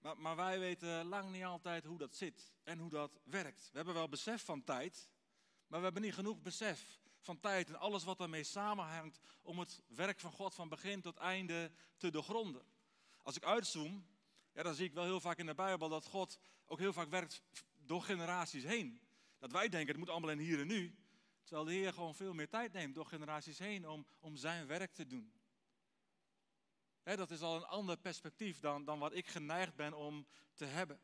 Maar, 0.00 0.18
maar, 0.18 0.36
wij 0.36 0.58
weten 0.58 1.04
lang 1.04 1.30
niet 1.30 1.44
altijd 1.44 1.84
hoe 1.84 1.98
dat 1.98 2.14
zit 2.14 2.52
en 2.62 2.78
hoe 2.78 2.90
dat 2.90 3.20
werkt. 3.24 3.68
We 3.70 3.76
hebben 3.76 3.94
wel 3.94 4.08
besef 4.08 4.44
van 4.44 4.64
tijd, 4.64 5.10
maar 5.66 5.78
we 5.78 5.84
hebben 5.84 6.02
niet 6.02 6.14
genoeg 6.14 6.42
besef 6.42 6.98
van 7.20 7.40
tijd 7.40 7.68
en 7.68 7.78
alles 7.78 8.04
wat 8.04 8.18
daarmee 8.18 8.44
samenhangt 8.44 9.20
om 9.42 9.58
het 9.58 9.82
werk 9.86 10.20
van 10.20 10.32
God 10.32 10.54
van 10.54 10.68
begin 10.68 11.00
tot 11.00 11.16
einde 11.16 11.70
te 11.96 12.10
doorgronden. 12.10 12.64
Als 13.22 13.36
ik 13.36 13.44
uitzoom, 13.44 14.06
ja, 14.52 14.62
dan 14.62 14.74
zie 14.74 14.86
ik 14.86 14.94
wel 14.94 15.04
heel 15.04 15.20
vaak 15.20 15.38
in 15.38 15.46
de 15.46 15.54
Bijbel 15.54 15.88
dat 15.88 16.06
God 16.06 16.38
ook 16.66 16.78
heel 16.78 16.92
vaak 16.92 17.08
werkt 17.08 17.42
door 17.76 18.02
generaties 18.02 18.64
heen. 18.64 19.00
Dat 19.38 19.52
wij 19.52 19.68
denken, 19.68 19.88
het 19.88 19.96
moet 19.96 20.08
allemaal 20.08 20.30
in 20.30 20.38
hier 20.38 20.60
en 20.60 20.66
nu. 20.66 20.94
Terwijl 21.44 21.66
de 21.66 21.72
Heer 21.72 21.92
gewoon 21.92 22.14
veel 22.14 22.34
meer 22.34 22.48
tijd 22.48 22.72
neemt 22.72 22.94
door 22.94 23.06
generaties 23.06 23.58
heen 23.58 23.88
om, 23.88 24.06
om 24.20 24.36
zijn 24.36 24.66
werk 24.66 24.94
te 24.94 25.06
doen. 25.06 25.32
Dat 27.16 27.30
is 27.30 27.40
al 27.40 27.56
een 27.56 27.64
ander 27.64 27.96
perspectief 27.96 28.60
dan, 28.60 28.84
dan 28.84 28.98
wat 28.98 29.14
ik 29.14 29.26
geneigd 29.26 29.76
ben 29.76 29.94
om 29.94 30.26
te 30.54 30.64
hebben. 30.64 31.00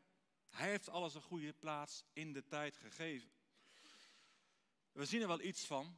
Hij 0.49 0.69
heeft 0.69 0.89
alles 0.89 1.15
een 1.15 1.21
goede 1.21 1.53
plaats 1.53 2.03
in 2.13 2.33
de 2.33 2.45
tijd 2.45 2.77
gegeven. 2.77 3.31
We 4.91 5.05
zien 5.05 5.21
er 5.21 5.27
wel 5.27 5.41
iets 5.41 5.65
van. 5.65 5.97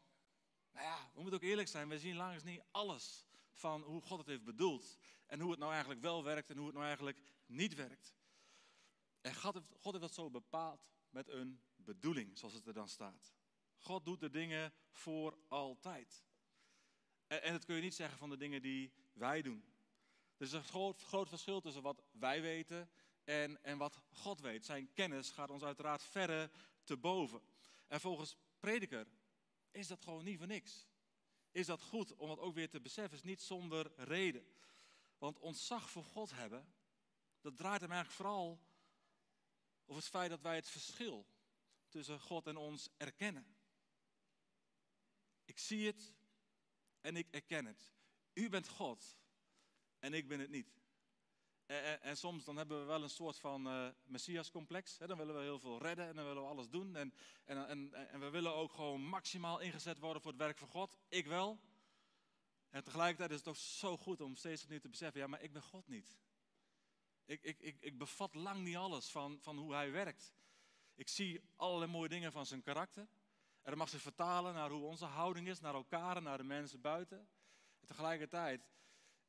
Maar 0.72 0.84
ja, 0.84 1.12
we 1.14 1.22
moeten 1.22 1.40
ook 1.40 1.50
eerlijk 1.50 1.68
zijn, 1.68 1.90
we 1.90 2.00
zien 2.00 2.16
langs 2.16 2.44
niet 2.44 2.62
alles 2.72 3.26
van 3.52 3.82
hoe 3.82 4.02
God 4.02 4.18
het 4.18 4.28
heeft 4.28 4.44
bedoeld. 4.44 4.98
En 5.26 5.40
hoe 5.40 5.50
het 5.52 5.60
nou 5.60 5.72
eigenlijk 5.72 6.02
wel 6.02 6.24
werkt 6.24 6.50
en 6.50 6.58
hoe 6.58 6.66
het 6.66 6.74
nou 6.74 6.86
eigenlijk 6.86 7.22
niet 7.46 7.76
werkt. 7.76 8.14
En 9.22 9.36
God 9.36 9.54
heeft, 9.54 9.66
God 9.80 9.92
heeft 9.92 10.06
dat 10.06 10.14
zo 10.14 10.30
bepaald 10.30 10.88
met 11.10 11.28
een 11.28 11.62
bedoeling, 11.76 12.38
zoals 12.38 12.54
het 12.54 12.68
er 12.68 12.74
dan 12.74 12.88
staat. 12.88 13.34
God 13.78 14.06
doet 14.06 14.20
de 14.20 14.30
dingen 14.30 14.74
voor 14.92 15.38
altijd. 15.48 16.24
En, 17.28 17.44
en 17.44 17.52
dat 17.52 17.66
kun 17.66 17.76
je 17.76 17.82
niet 17.82 17.96
zeggen 17.96 18.18
van 18.18 18.30
de 18.30 18.38
dingen 18.38 18.62
die 18.62 18.94
wij 19.14 19.42
doen. 19.42 19.64
Er 20.40 20.46
is 20.46 20.52
een 20.52 20.64
groot, 20.64 21.30
verschil 21.30 21.62
tussen 21.62 21.82
wat 21.82 22.04
wij 22.12 22.42
weten 22.42 22.90
en, 23.24 23.64
en 23.64 23.78
wat 23.78 24.00
God 24.12 24.42
weet. 24.42 24.66
Zijn 24.66 24.94
kennis 24.94 25.30
gaat 25.30 25.50
ons 25.50 25.64
uiteraard 25.64 26.04
verre 26.04 26.52
te 26.84 26.98
boven. 26.98 27.42
En 27.88 28.00
volgens 28.00 28.36
prediker 28.60 29.08
is 29.72 29.88
dat 29.88 30.02
gewoon 30.02 30.24
niet 30.24 30.38
voor 30.38 30.48
niks. 30.48 30.88
Is 31.52 31.66
dat 31.66 31.82
goed 31.82 32.16
om 32.16 32.28
dat 32.28 32.40
ook 32.40 32.54
weer 32.54 32.70
te 32.70 32.82
beseffen? 32.82 33.18
Is 33.18 33.24
niet 33.24 33.42
zonder 33.42 33.92
reden. 33.96 34.46
Want 35.18 35.40
ontzag 35.40 35.90
voor 35.90 36.04
God 36.04 36.32
hebben, 36.32 36.74
dat 37.42 37.58
draait 37.58 37.82
hem 37.82 37.92
eigenlijk 37.92 38.22
vooral 38.22 38.60
over 39.86 40.02
het 40.02 40.12
feit 40.12 40.30
dat 40.30 40.42
wij 40.42 40.56
het 40.56 40.70
verschil 40.70 41.26
tussen 41.88 42.20
God 42.20 42.48
en 42.48 42.58
ons 42.58 42.90
erkennen. 42.98 43.58
Ik 45.46 45.60
zie 45.60 45.88
het 45.88 46.14
en 47.02 47.16
ik 47.16 47.28
erken 47.32 47.66
het. 47.66 47.94
U 48.34 48.50
bent 48.50 48.68
God 48.68 49.19
en 50.00 50.14
ik 50.14 50.28
ben 50.28 50.40
het 50.40 50.50
niet. 50.50 50.78
En, 51.66 52.02
en, 52.02 52.18
soms 52.18 52.44
dan 52.44 52.58
hebben 52.58 52.80
we 52.80 52.86
wel 52.86 53.04
een 53.04 53.10
soort 53.10 53.40
van 53.40 53.68
uh, 53.68 53.88
messiascomplex. 54.04 54.98
Dan 54.98 55.18
willen 55.18 55.36
we 55.36 55.42
heel 55.42 55.60
veel 55.60 55.82
redden 55.82 56.08
en 56.08 56.16
dan 56.16 56.26
willen 56.26 56.42
we 56.42 56.50
alles 56.50 56.70
doen. 56.70 56.96
En, 56.96 57.14
en, 57.46 57.68
en, 57.68 57.94
en 57.94 58.20
we 58.20 58.30
willen 58.30 58.54
ook 58.54 58.74
gewoon 58.74 59.02
maximaal 59.02 59.60
ingezet 59.60 60.00
worden 60.00 60.22
voor 60.22 60.32
het 60.32 60.42
werk 60.42 60.58
van 60.58 60.68
God. 60.68 60.98
Ik 61.08 61.26
wel. 61.26 61.60
En 62.70 62.84
tegelijkertijd 62.84 63.32
is 63.32 63.38
het 63.38 63.48
ook 63.48 63.56
zo 63.56 63.98
goed 63.98 64.22
om 64.22 64.36
steeds 64.36 64.64
opnieuw 64.64 64.80
te 64.80 64.90
beseffen, 64.90 65.22
ja, 65.22 65.28
maar 65.28 65.42
ik 65.42 65.54
ben 65.54 65.62
God 65.62 65.88
niet. 65.88 66.18
Ik, 67.26 67.42
ik, 67.42 67.60
ik, 67.60 67.78
ik 67.80 67.98
bevat 67.98 68.34
lang 68.34 68.64
niet 68.64 68.76
alles 68.76 69.10
van, 69.10 69.40
van 69.42 69.58
hoe 69.58 69.74
hij 69.74 69.92
werkt. 69.92 70.34
Ik 70.96 71.10
zie 71.10 71.42
allerlei 71.56 71.92
mooie 71.92 72.10
dingen 72.10 72.32
van 72.32 72.46
zijn 72.46 72.62
karakter. 72.62 73.08
En 73.62 73.76
dat 73.76 73.76
mag 73.76 73.90
zich 73.90 74.02
vertalen 74.02 74.54
naar 74.54 74.70
hoe 74.70 74.86
onze 74.86 75.06
houding 75.06 75.48
is, 75.48 75.60
naar 75.60 75.74
elkaar 75.74 76.18
en 76.18 76.24
naar 76.24 76.38
de 76.38 76.44
mensen 76.44 76.82
buiten. 76.82 77.30
En 77.80 77.88
tegelijkertijd, 77.88 78.70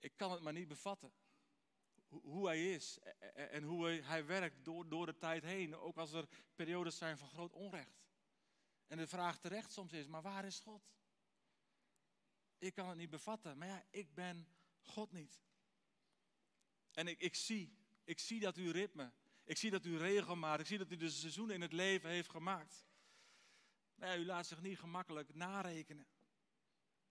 ik 0.01 0.17
kan 0.17 0.31
het 0.31 0.41
maar 0.41 0.53
niet 0.53 0.69
bevatten. 0.69 1.13
Hoe 2.09 2.47
hij 2.47 2.73
is 2.73 2.99
en 3.35 3.63
hoe 3.63 3.89
hij 3.89 4.27
werkt 4.27 4.65
door, 4.65 4.89
door 4.89 5.07
de 5.07 5.17
tijd 5.17 5.43
heen. 5.43 5.77
Ook 5.77 5.97
als 5.97 6.13
er 6.13 6.29
periodes 6.55 6.97
zijn 6.97 7.19
van 7.19 7.29
groot 7.29 7.53
onrecht. 7.53 8.01
En 8.87 8.99
de 8.99 9.07
vraag 9.07 9.39
terecht 9.39 9.73
soms 9.73 9.93
is, 9.93 10.07
maar 10.07 10.23
waar 10.23 10.45
is 10.45 10.61
God? 10.61 10.91
Ik 12.59 12.75
kan 12.75 12.89
het 12.89 12.97
niet 12.97 13.11
bevatten, 13.11 13.59
maar 13.59 13.69
ja, 13.69 13.85
ik 13.91 14.15
ben 14.15 14.49
God 14.81 15.13
niet. 15.13 15.41
En 16.93 17.09
ik, 17.09 17.19
ik 17.19 17.35
zie, 17.35 17.79
ik 18.05 18.19
zie 18.19 18.41
dat 18.41 18.57
u 18.57 18.71
ritme, 18.71 19.13
ik 19.45 19.57
zie 19.57 19.71
dat 19.71 19.85
u 19.85 19.97
regelmaat, 19.97 20.61
ik 20.61 20.67
zie 20.67 20.79
dat 20.79 20.91
u 20.91 20.97
de 20.97 21.11
seizoenen 21.11 21.55
in 21.55 21.61
het 21.61 21.73
leven 21.73 22.11
heeft 22.11 22.31
gemaakt. 22.31 22.87
Maar 23.95 24.09
ja, 24.09 24.17
u 24.17 24.25
laat 24.25 24.47
zich 24.47 24.61
niet 24.61 24.79
gemakkelijk 24.79 25.35
narekenen. 25.35 26.07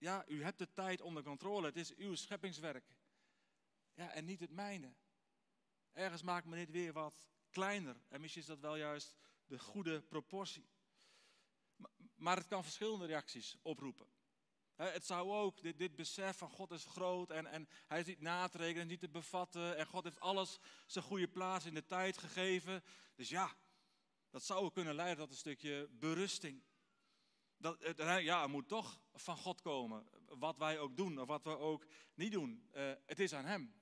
Ja, 0.00 0.24
u 0.28 0.42
hebt 0.42 0.58
de 0.58 0.72
tijd 0.72 1.00
onder 1.00 1.22
controle, 1.22 1.66
het 1.66 1.76
is 1.76 1.94
uw 1.94 2.14
scheppingswerk. 2.14 2.84
Ja, 3.94 4.12
en 4.12 4.24
niet 4.24 4.40
het 4.40 4.50
mijne. 4.50 4.94
Ergens 5.92 6.22
maakt 6.22 6.46
me 6.46 6.56
dit 6.56 6.70
weer 6.70 6.92
wat 6.92 7.28
kleiner. 7.50 7.96
En 8.08 8.20
misschien 8.20 8.42
is 8.42 8.48
dat 8.48 8.60
wel 8.60 8.76
juist 8.76 9.14
de 9.46 9.58
goede 9.58 10.02
proportie. 10.02 10.68
Maar 12.14 12.36
het 12.36 12.46
kan 12.46 12.62
verschillende 12.62 13.06
reacties 13.06 13.56
oproepen. 13.62 14.06
Het 14.74 15.06
zou 15.06 15.30
ook 15.30 15.78
dit, 15.78 15.96
besef 15.96 16.36
van 16.36 16.50
God 16.50 16.70
is 16.70 16.84
groot 16.84 17.30
en, 17.30 17.46
en 17.46 17.68
hij 17.86 18.00
is 18.00 18.06
niet 18.06 18.20
na 18.20 18.48
te 18.48 18.58
rekenen, 18.58 18.86
niet 18.86 19.00
te 19.00 19.08
bevatten. 19.08 19.76
En 19.76 19.86
God 19.86 20.04
heeft 20.04 20.20
alles 20.20 20.58
zijn 20.86 21.04
goede 21.04 21.28
plaats 21.28 21.64
in 21.64 21.74
de 21.74 21.86
tijd 21.86 22.18
gegeven. 22.18 22.82
Dus 23.14 23.28
ja, 23.28 23.56
dat 24.30 24.44
zou 24.44 24.72
kunnen 24.72 24.94
leiden 24.94 25.18
tot 25.18 25.30
een 25.30 25.36
stukje 25.36 25.88
berusting. 25.90 26.62
Dat, 27.60 27.82
het, 27.82 27.98
ja, 28.22 28.40
het 28.40 28.50
moet 28.50 28.68
toch 28.68 29.00
van 29.14 29.36
God 29.36 29.60
komen. 29.60 30.06
Wat 30.26 30.56
wij 30.56 30.78
ook 30.78 30.96
doen 30.96 31.20
of 31.20 31.26
wat 31.26 31.44
we 31.44 31.58
ook 31.58 31.86
niet 32.14 32.32
doen. 32.32 32.68
Uh, 32.74 32.92
het 33.06 33.20
is 33.20 33.34
aan 33.34 33.44
Hem. 33.44 33.74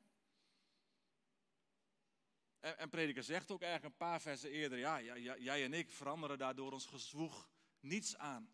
En, 2.61 2.79
en 2.79 2.89
Prediker 2.89 3.23
zegt 3.23 3.51
ook 3.51 3.63
eigenlijk 3.63 3.93
een 3.93 4.07
paar 4.07 4.21
versen 4.21 4.51
eerder: 4.51 4.79
ja, 4.79 5.01
jij 5.39 5.65
en 5.65 5.73
ik 5.73 5.91
veranderen 5.91 6.39
daardoor 6.39 6.73
ons 6.73 6.87
gezwoeg 6.87 7.49
niets 7.81 8.17
aan. 8.17 8.51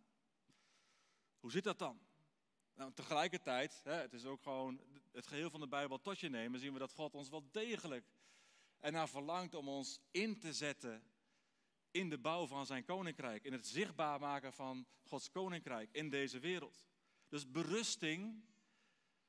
Hoe 1.40 1.50
zit 1.50 1.64
dat 1.64 1.78
dan? 1.78 2.00
Nou, 2.74 2.92
tegelijkertijd, 2.92 3.80
hè, 3.84 3.92
het 3.92 4.12
is 4.12 4.24
ook 4.24 4.42
gewoon 4.42 4.80
het 5.12 5.26
geheel 5.26 5.50
van 5.50 5.60
de 5.60 5.68
Bijbel 5.68 6.00
tot 6.00 6.20
je 6.20 6.28
nemen, 6.28 6.60
zien 6.60 6.72
we 6.72 6.78
dat 6.78 6.92
God 6.92 7.14
ons 7.14 7.28
wel 7.28 7.48
degelijk 7.50 8.12
en 8.78 8.92
naar 8.92 9.08
verlangt 9.08 9.54
om 9.54 9.68
ons 9.68 10.00
in 10.10 10.38
te 10.38 10.52
zetten 10.52 11.02
in 11.94 12.08
de 12.08 12.18
bouw 12.18 12.46
van 12.46 12.66
zijn 12.66 12.84
koninkrijk, 12.84 13.44
in 13.44 13.52
het 13.52 13.66
zichtbaar 13.66 14.20
maken 14.20 14.52
van 14.52 14.86
Gods 15.02 15.30
koninkrijk 15.30 15.92
in 15.92 16.10
deze 16.10 16.38
wereld. 16.38 16.84
Dus 17.28 17.50
berusting, 17.50 18.44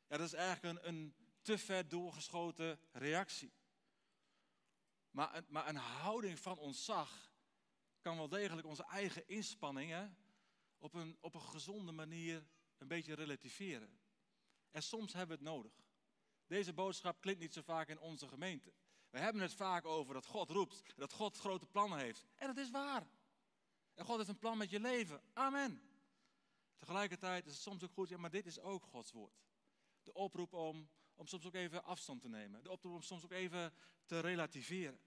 ja, 0.07 0.17
dat 0.17 0.27
is 0.27 0.33
eigenlijk 0.33 0.77
een, 0.77 0.87
een 0.87 1.15
te 1.41 1.57
ver 1.57 1.89
doorgeschoten 1.89 2.79
reactie. 2.91 3.53
Maar, 5.11 5.43
maar 5.47 5.67
een 5.67 5.75
houding 5.75 6.39
van 6.39 6.57
ontzag 6.57 7.33
kan 8.01 8.17
wel 8.17 8.29
degelijk 8.29 8.67
onze 8.67 8.85
eigen 8.85 9.27
inspanningen 9.27 10.17
op 10.77 10.93
een, 10.93 11.17
op 11.21 11.33
een 11.35 11.41
gezonde 11.41 11.91
manier 11.91 12.47
een 12.77 12.87
beetje 12.87 13.13
relativeren. 13.13 13.99
En 14.71 14.83
soms 14.83 15.13
hebben 15.13 15.37
we 15.37 15.43
het 15.43 15.53
nodig. 15.53 15.73
Deze 16.47 16.73
boodschap 16.73 17.21
klinkt 17.21 17.41
niet 17.41 17.53
zo 17.53 17.61
vaak 17.61 17.87
in 17.87 17.99
onze 17.99 18.27
gemeente. 18.27 18.73
We 19.15 19.21
hebben 19.21 19.41
het 19.41 19.53
vaak 19.53 19.85
over 19.85 20.13
dat 20.13 20.25
God 20.25 20.49
roept, 20.49 20.83
dat 20.95 21.13
God 21.13 21.37
grote 21.37 21.65
plannen 21.65 21.99
heeft. 21.99 22.25
En 22.35 22.47
dat 22.47 22.57
is 22.57 22.69
waar. 22.69 23.07
En 23.93 24.05
God 24.05 24.17
heeft 24.17 24.29
een 24.29 24.37
plan 24.37 24.57
met 24.57 24.69
je 24.69 24.79
leven. 24.79 25.21
Amen. 25.33 25.81
Tegelijkertijd 26.77 27.45
is 27.45 27.51
het 27.51 27.61
soms 27.61 27.83
ook 27.83 27.91
goed, 27.91 28.09
ja, 28.09 28.17
maar 28.17 28.29
dit 28.29 28.45
is 28.45 28.59
ook 28.59 28.83
Gods 28.83 29.11
woord. 29.11 29.43
De 30.03 30.13
oproep 30.13 30.53
om, 30.53 30.89
om 31.13 31.27
soms 31.27 31.45
ook 31.45 31.53
even 31.53 31.83
afstand 31.83 32.21
te 32.21 32.29
nemen. 32.29 32.63
De 32.63 32.71
oproep 32.71 32.93
om 32.93 33.01
soms 33.01 33.23
ook 33.23 33.31
even 33.31 33.73
te 34.05 34.19
relativeren. 34.19 34.99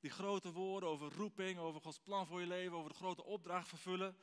Die 0.00 0.10
grote 0.10 0.52
woorden 0.52 0.88
over 0.88 1.12
roeping, 1.12 1.58
over 1.58 1.80
Gods 1.80 1.98
plan 1.98 2.26
voor 2.26 2.40
je 2.40 2.46
leven, 2.46 2.76
over 2.76 2.90
de 2.90 2.96
grote 2.96 3.24
opdracht 3.24 3.68
vervullen. 3.68 4.16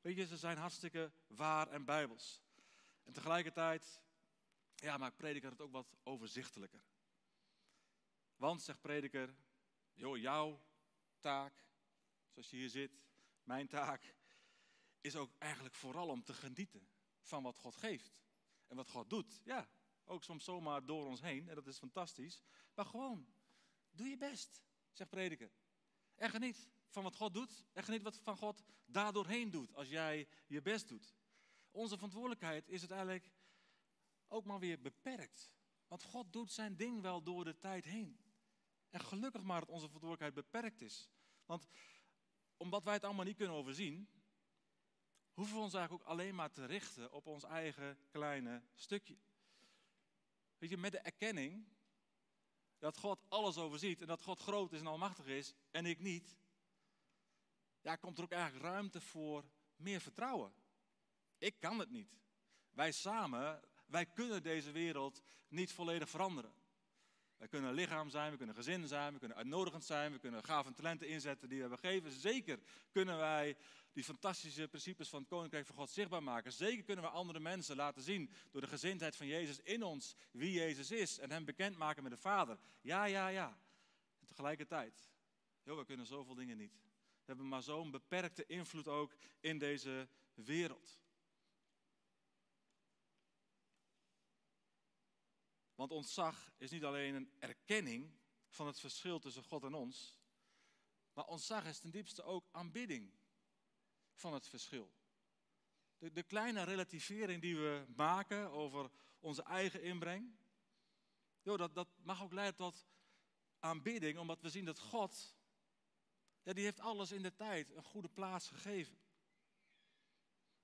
Weet 0.00 0.16
je, 0.16 0.26
ze 0.26 0.36
zijn 0.36 0.58
hartstikke 0.58 1.12
waar 1.26 1.68
en 1.68 1.84
bijbels. 1.84 2.42
En 3.04 3.12
tegelijkertijd, 3.12 4.02
ja, 4.74 4.96
maakt 4.96 5.16
prediker 5.16 5.50
het 5.50 5.60
ook 5.60 5.72
wat 5.72 5.96
overzichtelijker. 6.02 6.84
Want, 8.36 8.62
zegt 8.62 8.80
prediker, 8.80 9.36
jouw 9.94 10.62
taak, 11.18 11.64
zoals 12.28 12.50
je 12.50 12.56
hier 12.56 12.68
zit, 12.68 12.90
mijn 13.42 13.68
taak, 13.68 14.14
is 15.00 15.16
ook 15.16 15.30
eigenlijk 15.38 15.74
vooral 15.74 16.08
om 16.08 16.24
te 16.24 16.34
genieten 16.34 16.88
van 17.20 17.42
wat 17.42 17.58
God 17.58 17.76
geeft. 17.76 18.18
En 18.66 18.76
wat 18.76 18.90
God 18.90 19.10
doet. 19.10 19.40
Ja, 19.44 19.68
ook 20.04 20.24
soms 20.24 20.44
zomaar 20.44 20.86
door 20.86 21.06
ons 21.06 21.20
heen, 21.20 21.48
en 21.48 21.54
dat 21.54 21.66
is 21.66 21.78
fantastisch. 21.78 22.42
Maar 22.74 22.84
gewoon, 22.84 23.26
doe 23.90 24.06
je 24.06 24.16
best, 24.16 24.62
zegt 24.92 25.10
prediker. 25.10 25.50
En 26.14 26.30
geniet 26.30 26.68
van 26.88 27.02
wat 27.02 27.16
God 27.16 27.34
doet. 27.34 27.64
En 27.72 27.84
geniet 27.84 28.02
wat 28.02 28.18
van 28.22 28.36
God 28.36 28.62
daardoorheen 28.86 29.50
doet, 29.50 29.74
als 29.74 29.88
jij 29.88 30.28
je 30.46 30.62
best 30.62 30.88
doet. 30.88 31.14
Onze 31.70 31.94
verantwoordelijkheid 31.94 32.68
is 32.68 32.80
uiteindelijk 32.80 33.30
ook 34.28 34.44
maar 34.44 34.58
weer 34.58 34.80
beperkt. 34.80 35.50
Want 35.88 36.02
God 36.02 36.32
doet 36.32 36.52
zijn 36.52 36.76
ding 36.76 37.00
wel 37.00 37.22
door 37.22 37.44
de 37.44 37.58
tijd 37.58 37.84
heen. 37.84 38.25
En 38.96 39.04
gelukkig 39.04 39.42
maar 39.42 39.60
dat 39.60 39.68
onze 39.68 39.86
verantwoordelijkheid 39.86 40.34
beperkt 40.34 40.80
is. 40.80 41.08
Want 41.44 41.66
omdat 42.56 42.84
wij 42.84 42.94
het 42.94 43.04
allemaal 43.04 43.24
niet 43.24 43.36
kunnen 43.36 43.56
overzien, 43.56 44.08
hoeven 45.32 45.56
we 45.56 45.62
ons 45.62 45.74
eigenlijk 45.74 46.04
ook 46.04 46.10
alleen 46.10 46.34
maar 46.34 46.50
te 46.50 46.64
richten 46.64 47.12
op 47.12 47.26
ons 47.26 47.44
eigen 47.44 47.98
kleine 48.10 48.62
stukje. 48.74 49.16
Weet 50.58 50.70
je, 50.70 50.76
met 50.76 50.92
de 50.92 50.98
erkenning 50.98 51.66
dat 52.78 52.96
God 52.96 53.24
alles 53.28 53.56
overziet 53.56 54.00
en 54.00 54.06
dat 54.06 54.22
God 54.22 54.40
groot 54.40 54.72
is 54.72 54.80
en 54.80 54.86
almachtig 54.86 55.26
is 55.26 55.54
en 55.70 55.86
ik 55.86 55.98
niet, 55.98 56.36
ja, 57.80 57.96
komt 57.96 58.18
er 58.18 58.24
ook 58.24 58.32
eigenlijk 58.32 58.64
ruimte 58.64 59.00
voor 59.00 59.44
meer 59.76 60.00
vertrouwen. 60.00 60.54
Ik 61.38 61.60
kan 61.60 61.78
het 61.78 61.90
niet. 61.90 62.18
Wij 62.70 62.92
samen, 62.92 63.62
wij 63.86 64.06
kunnen 64.06 64.42
deze 64.42 64.70
wereld 64.70 65.22
niet 65.48 65.72
volledig 65.72 66.10
veranderen. 66.10 66.65
Wij 67.38 67.48
kunnen 67.48 67.74
lichaam 67.74 68.08
zijn, 68.10 68.30
we 68.30 68.36
kunnen 68.36 68.54
gezin 68.54 68.86
zijn, 68.86 69.12
we 69.12 69.18
kunnen 69.18 69.36
uitnodigend 69.36 69.84
zijn, 69.84 70.12
we 70.12 70.18
kunnen 70.18 70.44
gaven 70.44 70.74
talenten 70.74 71.08
inzetten 71.08 71.48
die 71.48 71.56
we 71.56 71.68
hebben 71.68 71.90
gegeven. 71.90 72.10
Zeker 72.10 72.58
kunnen 72.90 73.18
wij 73.18 73.56
die 73.92 74.04
fantastische 74.04 74.68
principes 74.68 75.08
van 75.08 75.20
het 75.20 75.28
Koninkrijk 75.28 75.66
van 75.66 75.76
God 75.76 75.90
zichtbaar 75.90 76.22
maken. 76.22 76.52
Zeker 76.52 76.84
kunnen 76.84 77.04
we 77.04 77.10
andere 77.10 77.40
mensen 77.40 77.76
laten 77.76 78.02
zien 78.02 78.30
door 78.50 78.60
de 78.60 78.66
gezindheid 78.66 79.16
van 79.16 79.26
Jezus 79.26 79.60
in 79.60 79.82
ons 79.82 80.14
wie 80.30 80.52
Jezus 80.52 80.90
is 80.90 81.18
en 81.18 81.30
hem 81.30 81.44
bekendmaken 81.44 82.02
met 82.02 82.12
de 82.12 82.18
Vader. 82.18 82.58
Ja, 82.80 83.04
ja, 83.04 83.28
ja. 83.28 83.58
En 84.20 84.26
tegelijkertijd, 84.26 85.10
joh, 85.62 85.78
we 85.78 85.84
kunnen 85.84 86.06
zoveel 86.06 86.34
dingen 86.34 86.56
niet. 86.56 86.74
We 87.26 87.32
hebben 87.32 87.48
maar 87.48 87.62
zo'n 87.62 87.90
beperkte 87.90 88.46
invloed 88.46 88.88
ook 88.88 89.14
in 89.40 89.58
deze 89.58 90.08
wereld. 90.34 90.98
Want 95.76 95.90
ontzag 95.90 96.52
is 96.58 96.70
niet 96.70 96.84
alleen 96.84 97.14
een 97.14 97.32
erkenning 97.38 98.10
van 98.48 98.66
het 98.66 98.80
verschil 98.80 99.18
tussen 99.18 99.42
God 99.42 99.64
en 99.64 99.74
ons, 99.74 100.18
maar 101.12 101.24
ontzag 101.24 101.64
is 101.64 101.78
ten 101.78 101.90
diepste 101.90 102.22
ook 102.22 102.48
aanbidding 102.50 103.12
van 104.14 104.32
het 104.32 104.46
verschil. 104.46 104.92
De, 105.98 106.12
de 106.12 106.22
kleine 106.22 106.62
relativering 106.62 107.40
die 107.40 107.56
we 107.56 107.86
maken 107.96 108.50
over 108.50 108.90
onze 109.20 109.42
eigen 109.42 109.82
inbreng, 109.82 110.36
joh, 111.42 111.58
dat, 111.58 111.74
dat 111.74 111.88
mag 112.02 112.22
ook 112.22 112.32
leiden 112.32 112.56
tot 112.56 112.86
aanbidding, 113.58 114.18
omdat 114.18 114.40
we 114.40 114.50
zien 114.50 114.64
dat 114.64 114.78
God, 114.78 115.36
ja, 116.42 116.52
die 116.52 116.64
heeft 116.64 116.80
alles 116.80 117.12
in 117.12 117.22
de 117.22 117.34
tijd 117.34 117.70
een 117.70 117.82
goede 117.82 118.08
plaats 118.08 118.48
gegeven. 118.48 118.98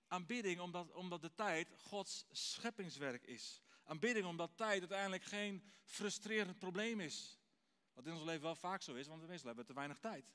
Aanbidding 0.07 0.61
omdat, 0.61 0.92
omdat 0.92 1.20
de 1.20 1.35
tijd 1.35 1.75
Gods 1.77 2.27
scheppingswerk 2.31 3.22
is. 3.22 3.62
Aanbidding 3.92 4.26
omdat 4.26 4.57
tijd 4.57 4.81
uiteindelijk 4.81 5.24
geen 5.24 5.62
frustrerend 5.85 6.59
probleem 6.59 7.00
is. 7.00 7.38
Wat 7.92 8.07
in 8.07 8.12
ons 8.12 8.22
leven 8.22 8.42
wel 8.42 8.55
vaak 8.55 8.83
zo 8.83 8.94
is, 8.94 9.07
want 9.07 9.20
we 9.20 9.26
meestal 9.26 9.46
hebben 9.46 9.66
te 9.66 9.74
weinig 9.74 9.98
tijd. 9.98 10.33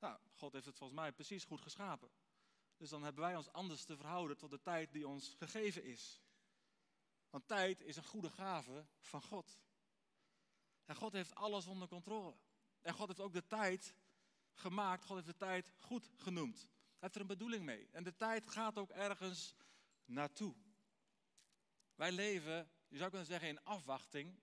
Nou, 0.00 0.18
God 0.34 0.52
heeft 0.52 0.66
het 0.66 0.76
volgens 0.76 1.00
mij 1.00 1.12
precies 1.12 1.44
goed 1.44 1.60
geschapen. 1.60 2.10
Dus 2.76 2.88
dan 2.88 3.02
hebben 3.02 3.22
wij 3.22 3.36
ons 3.36 3.52
anders 3.52 3.84
te 3.84 3.96
verhouden 3.96 4.36
tot 4.36 4.50
de 4.50 4.60
tijd 4.60 4.92
die 4.92 5.08
ons 5.08 5.34
gegeven 5.38 5.84
is. 5.84 6.20
Want 7.30 7.48
tijd 7.48 7.80
is 7.80 7.96
een 7.96 8.04
goede 8.04 8.30
gave 8.30 8.86
van 8.98 9.22
God. 9.22 9.60
En 10.84 10.96
God 10.96 11.12
heeft 11.12 11.34
alles 11.34 11.66
onder 11.66 11.88
controle. 11.88 12.36
En 12.80 12.94
God 12.94 13.06
heeft 13.06 13.20
ook 13.20 13.32
de 13.32 13.46
tijd 13.46 13.94
gemaakt, 14.52 15.04
God 15.04 15.16
heeft 15.16 15.38
de 15.38 15.46
tijd 15.46 15.72
goed 15.78 16.10
genoemd. 16.16 16.60
Hij 16.60 16.68
heeft 16.98 17.14
er 17.14 17.20
een 17.20 17.26
bedoeling 17.26 17.64
mee. 17.64 17.88
En 17.92 18.04
de 18.04 18.16
tijd 18.16 18.46
gaat 18.48 18.78
ook 18.78 18.90
ergens 18.90 19.54
naartoe. 20.04 20.54
Wij 21.98 22.12
leven, 22.12 22.70
je 22.88 22.96
zou 22.96 23.08
kunnen 23.10 23.26
zeggen, 23.26 23.48
in 23.48 23.64
afwachting 23.64 24.40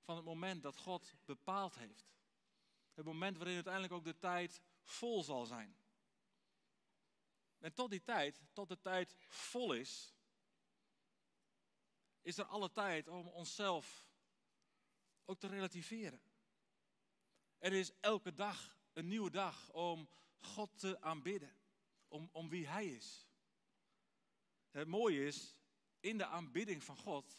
van 0.00 0.16
het 0.16 0.24
moment 0.24 0.62
dat 0.62 0.76
God 0.76 1.14
bepaald 1.24 1.74
heeft. 1.74 2.12
Het 2.94 3.04
moment 3.04 3.36
waarin 3.36 3.54
uiteindelijk 3.54 3.92
ook 3.92 4.04
de 4.04 4.18
tijd 4.18 4.60
vol 4.82 5.22
zal 5.22 5.46
zijn. 5.46 5.76
En 7.58 7.74
tot 7.74 7.90
die 7.90 8.02
tijd, 8.02 8.40
tot 8.52 8.68
de 8.68 8.80
tijd 8.80 9.16
vol 9.28 9.72
is, 9.72 10.14
is 12.22 12.38
er 12.38 12.44
alle 12.44 12.72
tijd 12.72 13.08
om 13.08 13.26
onszelf 13.26 14.08
ook 15.24 15.38
te 15.38 15.46
relativeren. 15.46 16.22
Er 17.58 17.72
is 17.72 17.92
elke 18.00 18.34
dag 18.34 18.76
een 18.92 19.08
nieuwe 19.08 19.30
dag 19.30 19.70
om 19.70 20.08
God 20.38 20.78
te 20.78 21.00
aanbidden, 21.00 21.56
om, 22.08 22.28
om 22.32 22.48
wie 22.48 22.66
Hij 22.66 22.86
is. 22.86 23.28
Het 24.70 24.88
mooie 24.88 25.26
is, 25.26 25.61
in 26.02 26.18
de 26.18 26.26
aanbidding 26.26 26.84
van 26.84 26.96
God, 26.96 27.36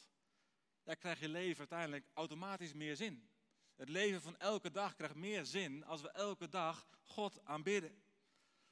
daar 0.84 0.95
krijg 0.95 1.19
je 1.19 1.30
leven 1.30 1.60
uiteindelijk 1.60 2.10
automatisch 2.13 2.73
meer 2.73 2.95
zin. 2.95 3.30
Het 3.76 3.89
leven 3.89 4.21
van 4.21 4.38
elke 4.38 4.71
dag 4.71 4.95
krijgt 4.95 5.15
meer 5.15 5.45
zin 5.45 5.86
als 5.86 6.02
we 6.02 6.10
elke 6.10 6.49
dag 6.49 6.88
God 7.02 7.45
aanbidden. 7.45 8.04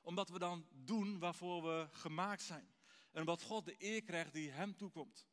Omdat 0.02 0.30
we 0.30 0.40
dan 0.40 0.68
doen 0.72 1.20
waarvoor 1.20 1.64
we 1.64 1.88
gemaakt 1.92 2.42
zijn. 2.42 2.74
En 3.12 3.20
omdat 3.20 3.42
God 3.42 3.66
de 3.66 3.76
eer 3.78 4.04
krijgt 4.04 4.34
die 4.34 4.52
Hem 4.52 4.76
toekomt. 4.76 5.28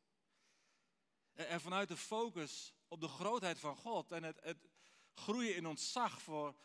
En 1.33 1.61
vanuit 1.61 1.87
de 1.87 1.97
focus 1.97 2.73
op 2.87 3.01
de 3.01 3.07
grootheid 3.07 3.59
van 3.59 3.75
God 3.75 4.11
en 4.11 4.23
het, 4.23 4.39
het 4.41 4.69
groeien 5.13 5.55
in 5.55 5.67
ontzag 5.67 6.21
voor, 6.21 6.55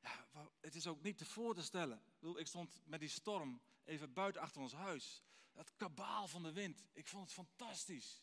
ja, 0.00 0.26
het 0.60 0.74
is 0.74 0.86
ook 0.86 1.02
niet 1.02 1.18
te 1.18 1.24
voor 1.24 1.54
te 1.54 1.62
stellen. 1.62 2.02
Ik 2.36 2.46
stond 2.46 2.82
met 2.84 3.00
die 3.00 3.08
storm 3.08 3.62
even 3.84 4.12
buiten 4.12 4.40
achter 4.42 4.60
ons 4.60 4.72
huis. 4.72 5.24
Dat 5.54 5.72
kabaal 5.76 6.28
van 6.28 6.42
de 6.42 6.52
wind. 6.52 6.84
Ik 6.92 7.06
vond 7.06 7.24
het 7.24 7.32
fantastisch. 7.32 8.22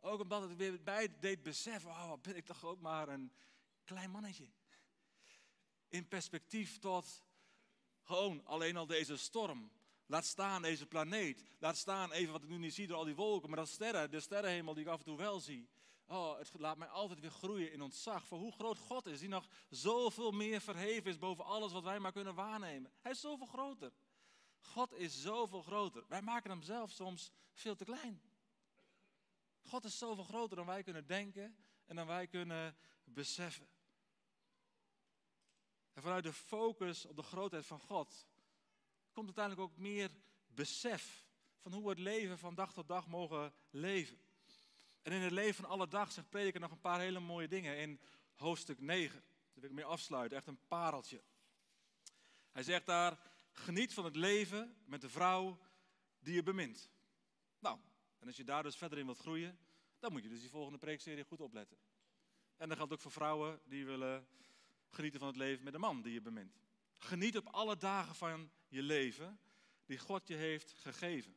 Ook 0.00 0.20
omdat 0.20 0.42
het 0.42 0.56
weer 0.56 0.82
bij 0.82 1.18
deed 1.18 1.42
beseffen, 1.42 1.90
oh, 1.90 2.08
wat 2.08 2.22
ben 2.22 2.36
ik 2.36 2.44
toch 2.44 2.64
ook 2.64 2.80
maar 2.80 3.08
een 3.08 3.32
klein 3.84 4.10
mannetje. 4.10 4.46
In 5.88 6.08
perspectief 6.08 6.78
tot 6.78 7.22
gewoon 8.02 8.44
alleen 8.44 8.76
al 8.76 8.86
deze 8.86 9.16
storm. 9.16 9.70
Laat 10.06 10.24
staan 10.24 10.62
deze 10.62 10.86
planeet. 10.86 11.44
Laat 11.58 11.76
staan 11.76 12.12
even 12.12 12.32
wat 12.32 12.42
ik 12.42 12.48
nu 12.48 12.58
niet 12.58 12.74
zie 12.74 12.86
door 12.86 12.96
al 12.96 13.04
die 13.04 13.14
wolken. 13.14 13.48
Maar 13.48 13.58
dat 13.58 13.68
sterren, 13.68 14.10
de 14.10 14.20
sterrenhemel 14.20 14.74
die 14.74 14.84
ik 14.84 14.90
af 14.90 14.98
en 14.98 15.04
toe 15.04 15.16
wel 15.16 15.40
zie. 15.40 15.68
Oh, 16.06 16.38
het 16.38 16.50
laat 16.58 16.76
mij 16.76 16.88
altijd 16.88 17.20
weer 17.20 17.30
groeien 17.30 17.72
in 17.72 17.82
ontzag 17.82 18.26
voor 18.26 18.38
hoe 18.38 18.52
groot 18.52 18.78
God 18.78 19.06
is. 19.06 19.18
Die 19.20 19.28
nog 19.28 19.48
zoveel 19.70 20.30
meer 20.30 20.60
verheven 20.60 21.10
is 21.10 21.18
boven 21.18 21.44
alles 21.44 21.72
wat 21.72 21.82
wij 21.82 21.98
maar 21.98 22.12
kunnen 22.12 22.34
waarnemen. 22.34 22.92
Hij 23.00 23.12
is 23.12 23.20
zoveel 23.20 23.46
groter. 23.46 23.92
God 24.64 24.92
is 24.92 25.22
zoveel 25.22 25.62
groter. 25.62 26.04
Wij 26.08 26.22
maken 26.22 26.50
hem 26.50 26.62
zelf 26.62 26.90
soms 26.90 27.30
veel 27.52 27.76
te 27.76 27.84
klein. 27.84 28.22
God 29.62 29.84
is 29.84 29.98
zoveel 29.98 30.24
groter 30.24 30.56
dan 30.56 30.66
wij 30.66 30.82
kunnen 30.82 31.06
denken 31.06 31.56
en 31.86 31.96
dan 31.96 32.06
wij 32.06 32.26
kunnen 32.26 32.76
beseffen. 33.04 33.68
En 35.92 36.02
vanuit 36.02 36.24
de 36.24 36.32
focus 36.32 37.04
op 37.04 37.16
de 37.16 37.22
grootheid 37.22 37.66
van 37.66 37.80
God 37.80 38.26
komt 39.12 39.26
uiteindelijk 39.26 39.70
ook 39.70 39.76
meer 39.76 40.10
besef 40.46 41.24
van 41.60 41.72
hoe 41.72 41.82
we 41.82 41.88
het 41.88 41.98
leven 41.98 42.38
van 42.38 42.54
dag 42.54 42.72
tot 42.72 42.88
dag 42.88 43.06
mogen 43.06 43.52
leven. 43.70 44.18
En 45.02 45.12
in 45.12 45.20
het 45.20 45.32
leven 45.32 45.54
van 45.54 45.70
alle 45.70 45.88
dag 45.88 46.12
zegt 46.12 46.30
prediker 46.30 46.60
nog 46.60 46.70
een 46.70 46.80
paar 46.80 47.00
hele 47.00 47.20
mooie 47.20 47.48
dingen 47.48 47.78
in 47.78 48.00
hoofdstuk 48.34 48.80
9. 48.80 49.20
Daar 49.20 49.52
wil 49.54 49.64
ik 49.64 49.76
mee 49.76 49.84
afsluiten, 49.84 50.36
echt 50.38 50.46
een 50.46 50.66
pareltje. 50.68 51.22
Hij 52.52 52.62
zegt 52.62 52.86
daar, 52.86 53.18
geniet 53.54 53.94
van 53.94 54.04
het 54.04 54.16
leven 54.16 54.76
met 54.84 55.00
de 55.00 55.08
vrouw 55.08 55.58
die 56.20 56.34
je 56.34 56.42
bemint. 56.42 56.90
Nou, 57.58 57.78
en 58.18 58.26
als 58.26 58.36
je 58.36 58.44
daar 58.44 58.62
dus 58.62 58.76
verder 58.76 58.98
in 58.98 59.04
wilt 59.04 59.18
groeien, 59.18 59.58
dan 59.98 60.12
moet 60.12 60.22
je 60.22 60.28
dus 60.28 60.40
die 60.40 60.50
volgende 60.50 60.78
preekserie 60.78 61.24
goed 61.24 61.40
opletten. 61.40 61.76
En 62.56 62.68
dat 62.68 62.76
geldt 62.76 62.92
ook 62.92 63.00
voor 63.00 63.10
vrouwen 63.10 63.60
die 63.64 63.84
willen 63.84 64.26
genieten 64.90 65.18
van 65.18 65.28
het 65.28 65.36
leven 65.36 65.64
met 65.64 65.72
de 65.72 65.78
man 65.78 66.02
die 66.02 66.12
je 66.12 66.20
bemint. 66.20 66.60
Geniet 66.92 67.36
op 67.36 67.46
alle 67.46 67.76
dagen 67.76 68.14
van 68.14 68.50
je 68.68 68.82
leven 68.82 69.40
die 69.86 69.98
God 69.98 70.28
je 70.28 70.34
heeft 70.34 70.72
gegeven. 70.72 71.36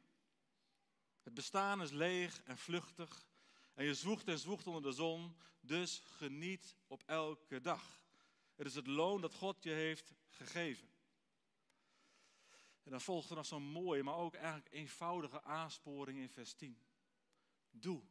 Het 1.24 1.34
bestaan 1.34 1.82
is 1.82 1.92
leeg 1.92 2.42
en 2.44 2.58
vluchtig 2.58 3.28
en 3.74 3.86
je 3.86 3.94
zwoegt 3.94 4.28
en 4.28 4.40
zwoegt 4.40 4.68
onder 4.68 4.82
de 4.82 4.92
zon, 4.92 5.38
dus 5.60 6.02
geniet 6.06 6.76
op 6.88 7.04
elke 7.06 7.62
dag. 7.62 8.02
Het 8.56 8.68
is 8.68 8.76
het 8.76 8.88
loon 8.88 9.22
dat 9.22 9.34
God 9.34 9.64
je 9.64 9.70
heeft 9.70 10.14
gegeven. 10.28 10.90
En 12.88 12.94
dan 12.94 13.02
volgt 13.02 13.30
er 13.30 13.36
nog 13.36 13.46
zo'n 13.46 13.64
mooie, 13.64 14.04
maar 14.04 14.16
ook 14.16 14.34
eigenlijk 14.34 14.74
eenvoudige 14.74 15.44
aansporing 15.44 16.20
in 16.20 16.30
vers 16.30 16.54
10. 16.54 16.80
Doe 17.70 18.04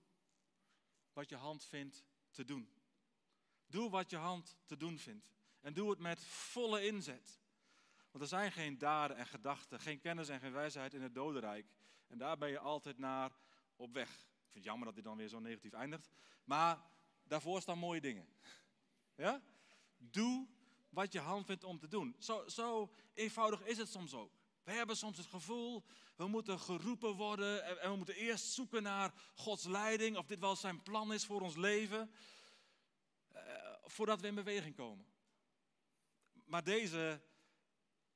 wat 1.12 1.28
je 1.28 1.36
hand 1.36 1.64
vindt 1.64 2.04
te 2.30 2.44
doen. 2.44 2.68
Doe 3.66 3.90
wat 3.90 4.10
je 4.10 4.16
hand 4.16 4.56
te 4.64 4.76
doen 4.76 4.98
vindt. 4.98 5.30
En 5.60 5.74
doe 5.74 5.90
het 5.90 5.98
met 5.98 6.24
volle 6.24 6.86
inzet. 6.86 7.40
Want 8.10 8.24
er 8.24 8.28
zijn 8.28 8.52
geen 8.52 8.78
daden 8.78 9.16
en 9.16 9.26
gedachten, 9.26 9.80
geen 9.80 10.00
kennis 10.00 10.28
en 10.28 10.40
geen 10.40 10.52
wijsheid 10.52 10.94
in 10.94 11.02
het 11.02 11.14
dodenrijk. 11.14 11.66
En 12.06 12.18
daar 12.18 12.38
ben 12.38 12.50
je 12.50 12.58
altijd 12.58 12.98
naar 12.98 13.32
op 13.76 13.92
weg. 13.92 14.10
Ik 14.10 14.26
vind 14.42 14.54
het 14.54 14.64
jammer 14.64 14.86
dat 14.86 14.94
dit 14.94 15.04
dan 15.04 15.16
weer 15.16 15.28
zo 15.28 15.38
negatief 15.38 15.72
eindigt. 15.72 16.10
Maar 16.44 16.82
daarvoor 17.22 17.60
staan 17.60 17.78
mooie 17.78 18.00
dingen. 18.00 18.28
Ja? 19.14 19.42
Doe 19.96 20.46
wat 20.88 21.12
je 21.12 21.20
hand 21.20 21.46
vindt 21.46 21.64
om 21.64 21.78
te 21.78 21.88
doen. 21.88 22.16
Zo, 22.18 22.48
zo 22.48 22.94
eenvoudig 23.14 23.62
is 23.62 23.78
het 23.78 23.88
soms 23.88 24.14
ook. 24.14 24.35
We 24.66 24.72
hebben 24.72 24.96
soms 24.96 25.16
het 25.16 25.26
gevoel, 25.26 25.84
we 26.16 26.26
moeten 26.26 26.60
geroepen 26.60 27.14
worden 27.14 27.80
en 27.80 27.90
we 27.90 27.96
moeten 27.96 28.14
eerst 28.14 28.44
zoeken 28.52 28.82
naar 28.82 29.12
Gods 29.34 29.64
leiding, 29.64 30.16
of 30.16 30.26
dit 30.26 30.38
wel 30.38 30.56
zijn 30.56 30.82
plan 30.82 31.12
is 31.12 31.24
voor 31.24 31.40
ons 31.40 31.56
leven, 31.56 32.10
eh, 33.28 33.42
voordat 33.84 34.20
we 34.20 34.26
in 34.26 34.34
beweging 34.34 34.76
komen. 34.76 35.06
Maar 36.32 36.64
deze, 36.64 37.22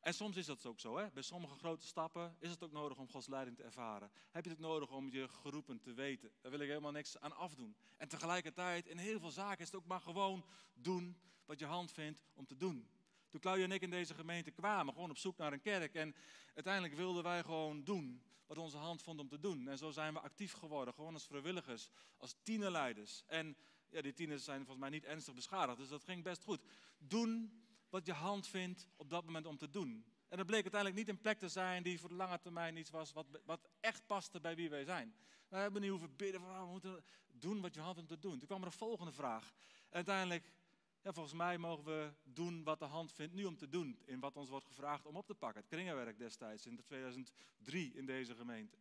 en 0.01 0.15
soms 0.15 0.37
is 0.37 0.47
dat 0.47 0.67
ook 0.67 0.81
zo, 0.81 0.97
hè? 0.97 1.11
bij 1.11 1.23
sommige 1.23 1.57
grote 1.57 1.87
stappen 1.87 2.37
is 2.39 2.51
het 2.51 2.63
ook 2.63 2.73
nodig 2.73 2.99
om 2.99 3.09
Gods 3.09 3.27
leiding 3.27 3.57
te 3.57 3.63
ervaren. 3.63 4.11
Heb 4.31 4.45
je 4.45 4.51
het 4.51 4.59
nodig 4.59 4.91
om 4.91 5.11
je 5.11 5.29
geroepen 5.29 5.81
te 5.81 5.93
weten? 5.93 6.33
Daar 6.41 6.51
wil 6.51 6.61
ik 6.61 6.69
helemaal 6.69 6.93
niks 6.93 7.19
aan 7.19 7.37
afdoen. 7.37 7.77
En 7.97 8.09
tegelijkertijd, 8.09 8.87
in 8.87 8.99
heel 8.99 9.21
veel 9.21 9.31
zaken 9.31 9.61
is 9.61 9.67
het 9.67 9.81
ook 9.81 9.87
maar 9.87 10.01
gewoon 10.01 10.45
doen 10.75 11.21
wat 11.45 11.59
je 11.59 11.67
hand 11.67 11.93
vindt 11.93 12.23
om 12.35 12.47
te 12.47 12.57
doen. 12.57 12.91
Toen 13.31 13.41
Claudia 13.41 13.65
en 13.65 13.73
ik 13.73 13.83
in 13.83 13.91
deze 13.91 14.15
gemeente 14.15 14.51
kwamen, 14.51 14.95
gewoon 14.95 15.11
op 15.11 15.19
zoek 15.19 15.37
naar 15.37 15.53
een 15.53 15.61
kerk. 15.61 15.95
En 15.95 16.15
uiteindelijk 16.55 16.95
wilden 16.95 17.23
wij 17.23 17.43
gewoon 17.43 17.85
doen 17.85 18.23
wat 18.47 18.59
onze 18.59 18.77
hand 18.77 19.03
vond 19.03 19.21
om 19.21 19.29
te 19.29 19.41
doen. 19.41 19.69
En 19.69 19.79
zo 19.79 19.91
zijn 19.91 20.13
we 20.13 20.21
actief 20.21 20.53
geworden, 20.53 20.95
gewoon 20.95 21.15
als 21.15 21.27
vrijwilligers, 21.27 21.91
als 22.17 22.37
tienerleiders. 22.43 23.23
En 23.27 23.57
ja, 23.91 24.03
die 24.03 24.13
tieners 24.13 24.45
zijn 24.45 24.59
volgens 24.59 24.79
mij 24.79 24.89
niet 24.89 25.05
ernstig 25.05 25.35
beschadigd, 25.35 25.79
dus 25.79 25.89
dat 25.89 26.05
ging 26.05 26.23
best 26.23 26.43
goed. 26.43 26.61
Doen 26.99 27.63
wat 27.91 28.07
je 28.07 28.13
hand 28.13 28.47
vindt 28.47 28.89
op 28.97 29.11
dat 29.11 29.25
moment 29.25 29.47
om 29.47 29.57
te 29.57 29.71
doen. 29.71 30.05
En 30.29 30.37
dat 30.37 30.47
bleek 30.47 30.63
uiteindelijk 30.63 31.01
niet 31.01 31.09
een 31.09 31.21
plek 31.21 31.39
te 31.39 31.49
zijn 31.49 31.83
die 31.83 32.01
voor 32.01 32.09
de 32.09 32.15
lange 32.15 32.41
termijn 32.41 32.77
iets 32.77 32.91
was 32.91 33.13
wat, 33.13 33.27
wat 33.45 33.69
echt 33.81 34.07
paste 34.07 34.41
bij 34.41 34.57
wie 34.57 34.71
wij 34.71 34.85
zijn. 34.85 35.15
We 35.49 35.57
hebben 35.57 35.81
niet 35.81 35.91
hoeven 35.91 36.17
bidden 36.17 36.41
van, 36.41 36.51
oh, 36.51 36.61
we 36.61 36.71
moeten 36.71 37.05
doen 37.33 37.61
wat 37.61 37.75
je 37.75 37.81
hand 37.81 37.99
om 37.99 38.07
te 38.07 38.19
doen. 38.19 38.39
Toen 38.39 38.47
kwam 38.47 38.61
er 38.61 38.67
een 38.67 38.73
volgende 38.73 39.13
vraag. 39.13 39.53
Uiteindelijk 39.91 40.53
ja, 41.03 41.13
volgens 41.13 41.35
mij 41.35 41.59
mogen 41.59 41.85
we 41.85 42.13
doen 42.23 42.65
wat 42.65 42.79
de 42.79 42.85
hand 42.85 43.13
vindt 43.13 43.35
nu 43.35 43.45
om 43.45 43.57
te 43.57 43.69
doen. 43.69 43.99
In 44.05 44.21
wat 44.21 44.37
ons 44.37 44.49
wordt 44.49 44.67
gevraagd 44.67 45.07
om 45.07 45.17
op 45.17 45.27
te 45.27 45.35
pakken. 45.35 45.61
Het 45.61 45.71
kringenwerk 45.71 46.19
destijds 46.19 46.67
in 46.67 46.83
2003 46.85 47.93
in 47.95 48.07
deze 48.07 48.35
gemeente. 48.35 48.77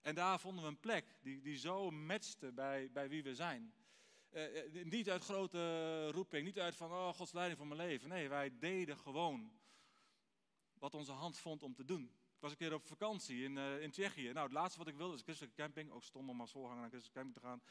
En 0.00 0.14
daar 0.14 0.40
vonden 0.40 0.62
we 0.62 0.68
een 0.68 0.80
plek 0.80 1.04
die, 1.20 1.40
die 1.40 1.56
zo 1.56 1.90
matchte 1.90 2.52
bij, 2.52 2.90
bij 2.92 3.08
wie 3.08 3.22
we 3.22 3.34
zijn. 3.34 3.72
Eh, 4.28 4.58
eh 4.58 4.84
niet 4.84 5.10
uit 5.10 5.24
grote 5.24 6.10
roeping, 6.10 6.44
niet 6.44 6.58
uit 6.58 6.76
van 6.76 6.90
oh, 6.90 7.14
Gods 7.14 7.32
leiding 7.32 7.58
voor 7.58 7.68
mijn 7.68 7.80
leven. 7.80 8.08
Nee, 8.08 8.28
wij 8.28 8.58
deden 8.58 8.98
gewoon 8.98 9.52
wat 10.74 10.94
onze 10.94 11.12
hand 11.12 11.38
vond 11.38 11.62
om 11.62 11.74
te 11.74 11.84
doen. 11.84 12.02
Ik 12.34 12.44
was 12.44 12.50
een 12.50 12.56
keer 12.56 12.74
op 12.74 12.86
vakantie 12.86 13.44
in, 13.44 13.56
uh, 13.56 13.82
in 13.82 13.90
Tsjechië. 13.90 14.32
Nou, 14.32 14.46
het 14.46 14.52
laatste 14.52 14.78
wat 14.78 14.88
ik 14.88 14.96
wilde 14.96 15.14
is 15.14 15.22
christelijke 15.22 15.62
camping. 15.62 15.90
Ook 15.90 16.04
stom 16.04 16.30
om 16.30 16.40
als 16.40 16.50
voorganger 16.50 16.80
naar 16.80 16.90
christelijke 16.90 17.20
camping 17.20 17.42
te 17.42 17.48
gaan 17.48 17.62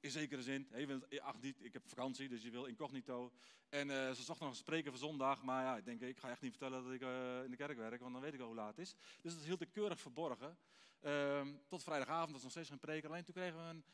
in 0.00 0.10
zekere 0.10 0.42
zin. 0.42 0.68
Je 0.76 0.86
wilt, 0.86 1.20
ach, 1.20 1.40
niet, 1.40 1.64
ik 1.64 1.72
heb 1.72 1.88
vakantie, 1.88 2.28
dus 2.28 2.42
je 2.42 2.50
wil 2.50 2.64
incognito. 2.64 3.32
En 3.68 3.88
uh, 3.88 4.10
ze 4.10 4.22
zocht 4.22 4.40
nog 4.40 4.48
een 4.48 4.56
spreker 4.56 4.90
voor 4.90 5.00
zondag, 5.00 5.42
maar 5.42 5.64
ja, 5.64 5.76
ik 5.76 5.84
denk, 5.84 6.00
ik 6.00 6.18
ga 6.18 6.30
echt 6.30 6.40
niet 6.40 6.50
vertellen 6.50 6.84
dat 6.84 6.92
ik 6.92 7.02
uh, 7.02 7.44
in 7.44 7.50
de 7.50 7.56
kerk 7.56 7.76
werk, 7.76 8.00
want 8.00 8.12
dan 8.12 8.22
weet 8.22 8.34
ik 8.34 8.40
al 8.40 8.46
hoe 8.46 8.54
laat 8.54 8.76
het 8.76 8.78
is. 8.78 8.94
Dus 9.22 9.34
dat 9.34 9.44
hield 9.44 9.60
ik 9.60 9.72
keurig 9.72 10.00
verborgen. 10.00 10.58
Uh, 11.02 11.46
tot 11.68 11.82
vrijdagavond, 11.82 12.36
is 12.36 12.42
nog 12.42 12.50
steeds 12.50 12.68
geen 12.68 12.78
preker. 12.78 13.10
Alleen 13.10 13.24
toen 13.24 13.34
kregen 13.34 13.56
we 13.56 13.62
een, 13.62 13.84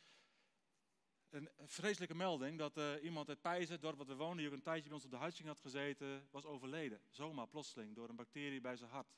een, 1.30 1.68
vreselijke 1.68 2.14
melding 2.14 2.58
dat 2.58 2.80
iemand 3.02 3.28
uit 3.28 3.40
Pijzen, 3.40 3.80
dorp 3.80 3.98
wat 3.98 4.06
we 4.06 4.14
woonden, 4.14 4.36
die 4.36 4.46
ook 4.46 4.52
een 4.52 4.62
tijdje 4.62 4.84
bij 4.84 4.94
ons 4.94 5.04
op 5.04 5.10
de 5.10 5.16
huising 5.16 5.48
had 5.48 5.60
gezeten, 5.60 6.28
was 6.30 6.44
overleden. 6.44 7.00
Zomaar, 7.10 7.46
plotseling, 7.46 7.94
door 7.94 8.08
een 8.08 8.16
bacterie 8.16 8.60
bij 8.60 8.76
zijn 8.76 8.90
hart. 8.90 9.14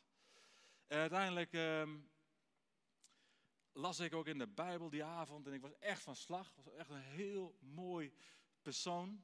Uiteindelijk 0.86 1.52
ehm, 1.52 1.98
las 3.76 4.00
ik 4.00 4.14
ook 4.14 4.26
in 4.26 4.38
de 4.38 4.46
Bijbel 4.46 4.90
die 4.90 5.04
avond 5.04 5.46
en 5.46 5.52
ik 5.52 5.60
was 5.60 5.78
echt 5.78 6.02
van 6.02 6.16
slag. 6.16 6.54
was 6.54 6.74
echt 6.74 6.90
een 6.90 7.00
heel 7.00 7.56
mooi 7.60 8.12
persoon. 8.62 9.22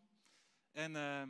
En, 0.71 0.93
uh, 0.93 1.21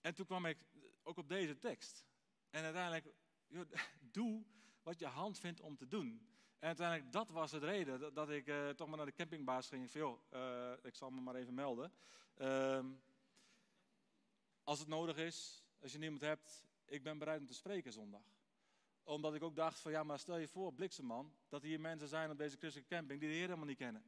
en 0.00 0.14
toen 0.14 0.26
kwam 0.26 0.46
ik 0.46 0.58
ook 1.02 1.16
op 1.16 1.28
deze 1.28 1.58
tekst. 1.58 2.06
En 2.50 2.64
uiteindelijk, 2.64 3.14
doe 4.12 4.44
wat 4.82 4.98
je 4.98 5.06
hand 5.06 5.38
vindt 5.38 5.60
om 5.60 5.76
te 5.76 5.86
doen. 5.86 6.28
En 6.58 6.66
uiteindelijk, 6.66 7.12
dat 7.12 7.30
was 7.30 7.52
het 7.52 7.62
reden 7.62 8.14
dat, 8.14 8.30
ik 8.30 8.46
uh, 8.46 8.68
toch 8.68 8.88
maar 8.88 8.96
naar 8.96 9.06
de 9.06 9.12
campingbaas 9.12 9.68
ging. 9.68 9.90
Van, 9.90 10.00
joh, 10.00 10.20
uh, 10.32 10.72
ik 10.82 10.94
zal 10.94 11.10
me 11.10 11.20
maar 11.20 11.34
even 11.34 11.54
melden. 11.54 11.92
Uh, 12.36 12.84
als 14.62 14.78
het 14.78 14.88
nodig 14.88 15.16
is, 15.16 15.64
als 15.80 15.92
je 15.92 15.98
niemand 15.98 16.20
hebt, 16.20 16.66
ik 16.84 17.02
ben 17.02 17.18
bereid 17.18 17.40
om 17.40 17.46
te 17.46 17.54
spreken 17.54 17.92
zondag 17.92 18.35
omdat 19.06 19.34
ik 19.34 19.42
ook 19.42 19.56
dacht 19.56 19.80
van 19.80 19.92
ja, 19.92 20.02
maar 20.02 20.18
stel 20.18 20.36
je 20.36 20.48
voor, 20.48 20.72
bliksemman, 20.72 21.32
dat 21.48 21.62
hier 21.62 21.80
mensen 21.80 22.08
zijn 22.08 22.30
op 22.30 22.38
deze 22.38 22.56
christelijke 22.56 22.94
camping 22.94 23.20
die 23.20 23.28
de 23.28 23.34
Heer 23.34 23.44
helemaal 23.44 23.66
niet 23.66 23.76
kennen. 23.76 24.04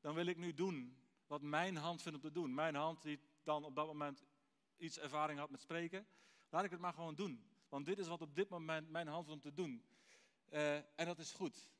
Dan 0.00 0.14
wil 0.14 0.26
ik 0.26 0.36
nu 0.36 0.54
doen 0.54 0.96
wat 1.26 1.42
mijn 1.42 1.76
hand 1.76 2.02
vindt 2.02 2.18
om 2.18 2.24
te 2.24 2.32
doen. 2.32 2.54
Mijn 2.54 2.74
hand 2.74 3.02
die 3.02 3.20
dan 3.42 3.64
op 3.64 3.74
dat 3.74 3.86
moment 3.86 4.24
iets 4.76 4.98
ervaring 4.98 5.38
had 5.38 5.50
met 5.50 5.60
spreken. 5.60 6.06
Laat 6.48 6.64
ik 6.64 6.70
het 6.70 6.80
maar 6.80 6.92
gewoon 6.92 7.14
doen. 7.14 7.44
Want 7.68 7.86
dit 7.86 7.98
is 7.98 8.06
wat 8.06 8.20
op 8.20 8.34
dit 8.34 8.48
moment 8.48 8.90
mijn 8.90 9.06
hand 9.06 9.26
vindt 9.26 9.44
om 9.44 9.50
te 9.50 9.56
doen. 9.56 9.84
Uh, 10.52 10.76
en 10.76 11.06
dat 11.06 11.18
is 11.18 11.32
goed. 11.32 11.70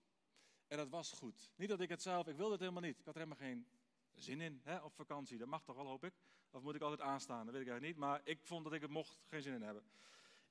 En 0.67 0.77
dat 0.77 0.89
was 0.89 1.13
goed. 1.13 1.51
Niet 1.57 1.69
dat 1.69 1.81
ik 1.81 1.89
het 1.89 2.03
zelf, 2.03 2.27
ik 2.27 2.37
wilde 2.37 2.53
het 2.53 2.61
helemaal 2.61 2.83
niet. 2.83 2.99
Ik 2.99 3.05
had 3.05 3.15
er 3.15 3.21
helemaal 3.21 3.47
geen 3.49 3.67
zin 4.15 4.41
in 4.41 4.61
hè, 4.65 4.79
op 4.79 4.95
vakantie. 4.95 5.39
Dat 5.39 5.49
mag 5.49 5.65
toch 5.65 5.77
wel, 5.77 5.87
hoop 5.87 6.05
ik. 6.05 6.15
Of 6.51 6.63
moet 6.63 6.75
ik 6.75 6.83
altijd 6.83 7.01
aanstaan? 7.01 7.45
Dat 7.45 7.55
weet 7.55 7.63
ik 7.63 7.69
eigenlijk 7.69 7.97
niet. 7.97 8.07
Maar 8.07 8.21
ik 8.25 8.43
vond 8.43 8.65
dat 8.65 8.73
ik 8.73 8.81
het 8.81 8.91
mocht 8.91 9.19
geen 9.29 9.43
zin 9.43 9.55
in 9.55 9.63
hebben. 9.63 9.83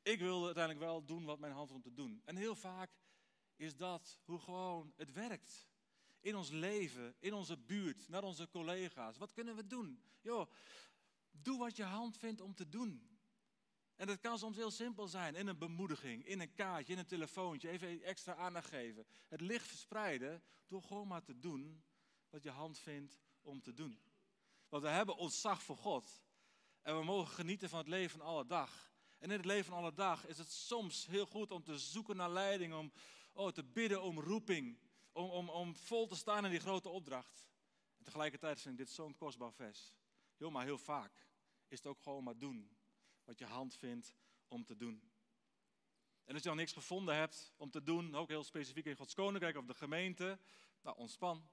Ik 0.02 0.20
wilde 0.20 0.46
uiteindelijk 0.46 0.86
wel 0.86 1.06
doen 1.06 1.26
wat 1.26 1.40
mijn 1.40 1.54
hand 1.54 1.70
vond 1.70 1.84
te 1.84 1.94
doen. 1.94 2.22
En 2.26 2.36
heel 2.36 2.56
vaak 2.56 2.92
is 3.56 3.76
dat 3.76 4.20
hoe 4.24 4.40
gewoon 4.40 4.94
het 4.96 5.12
werkt. 5.12 5.68
In 6.20 6.36
ons 6.36 6.50
leven, 6.50 7.16
in 7.20 7.34
onze 7.34 7.58
buurt, 7.58 8.08
naar 8.08 8.24
onze 8.24 8.50
collega's. 8.50 9.18
Wat 9.18 9.34
kunnen 9.34 9.56
we 9.56 9.68
doen? 9.68 10.04
Joh, 10.22 10.52
doe 11.32 11.58
wat 11.58 11.76
je 11.76 11.84
hand 11.84 12.18
vindt 12.18 12.42
om 12.42 12.56
te 12.56 12.70
doen. 12.70 13.20
En 13.96 14.08
dat 14.08 14.20
kan 14.20 14.40
soms 14.40 14.56
heel 14.56 14.72
simpel 14.72 15.08
zijn. 15.08 15.36
In 15.36 15.48
een 15.48 15.58
bemoediging, 15.58 16.26
in 16.26 16.40
een 16.40 16.54
kaartje, 16.54 16.94
in 16.94 17.00
een 17.00 17.06
telefoontje. 17.06 17.70
Even 17.70 18.02
extra 18.02 18.36
aandacht 18.36 18.68
geven. 18.68 19.06
Het 19.28 19.42
licht 19.42 19.68
verspreiden 19.68 20.44
door 20.68 20.84
gewoon 20.84 21.08
maar 21.08 21.24
te 21.24 21.40
doen 21.40 21.84
wat 22.30 22.44
je 22.44 22.50
hand 22.50 22.80
vindt 22.80 23.20
om 23.42 23.62
te 23.62 23.74
doen. 23.74 24.02
Want 24.70 24.84
we 24.84 24.90
hebben 24.90 25.18
ontzag 25.18 25.64
voor 25.64 25.78
God. 25.78 26.24
En 26.82 26.98
we 26.98 27.04
mogen 27.04 27.34
genieten 27.34 27.70
van 27.70 27.80
het 27.80 27.88
leven 27.88 28.22
alle 28.22 28.46
dag. 28.46 28.92
En 29.20 29.32
in 29.32 29.38
het 29.38 29.46
leven 29.46 29.66
van 29.66 29.78
alle 29.78 29.94
dag 29.94 30.26
is 30.26 30.38
het 30.38 30.52
soms 30.52 31.08
heel 31.08 31.26
goed 31.26 31.52
om 31.52 31.64
te 31.64 31.78
zoeken 31.78 32.16
naar 32.16 32.30
leiding. 32.30 32.74
Om 32.74 32.92
oh, 33.34 33.52
te 33.52 33.64
bidden 33.64 34.02
om 34.02 34.20
roeping. 34.20 34.80
Om, 35.12 35.30
om, 35.30 35.50
om 35.50 35.76
vol 35.76 36.08
te 36.08 36.16
staan 36.16 36.46
in 36.46 36.52
die 36.52 36.60
grote 36.60 36.90
opdracht. 36.90 37.48
En 37.98 38.04
tegelijkertijd 38.04 38.62
vind 38.62 38.80
ik 38.80 38.86
dit 38.86 38.96
zo'n 38.96 39.16
kostbaar 39.16 39.54
vers. 39.54 39.94
Heel 40.38 40.52
maar 40.52 40.66
heel 40.66 40.78
vaak 40.78 41.28
is 41.68 41.78
het 41.78 41.88
ook 41.88 42.02
gewoon 42.02 42.24
maar 42.24 42.38
doen 42.38 42.78
wat 43.24 43.40
je 43.40 43.46
hand 43.46 43.76
vindt 43.76 44.16
om 44.48 44.66
te 44.66 44.76
doen. 44.76 45.12
En 46.24 46.34
als 46.34 46.44
je 46.44 46.50
nog 46.50 46.58
niks 46.58 46.74
gevonden 46.74 47.16
hebt 47.16 47.54
om 47.56 47.70
te 47.70 47.84
doen, 47.84 48.16
ook 48.16 48.28
heel 48.28 48.44
specifiek 48.44 48.86
in 48.86 48.96
Gods 48.96 49.14
Koninkrijk 49.14 49.58
of 49.58 49.66
de 49.66 49.74
gemeente, 49.74 50.40
nou 50.82 50.98
ontspan. 50.98 51.50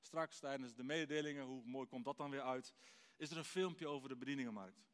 Straks 0.00 0.38
tijdens 0.38 0.74
de 0.74 0.84
mededelingen, 0.84 1.44
hoe 1.44 1.64
mooi 1.64 1.86
komt 1.86 2.04
dat 2.04 2.16
dan 2.16 2.30
weer 2.30 2.42
uit, 2.42 2.74
is 3.16 3.30
er 3.30 3.36
een 3.36 3.44
filmpje 3.44 3.86
over 3.86 4.08
de 4.08 4.16
bedieningenmarkt. 4.16 4.93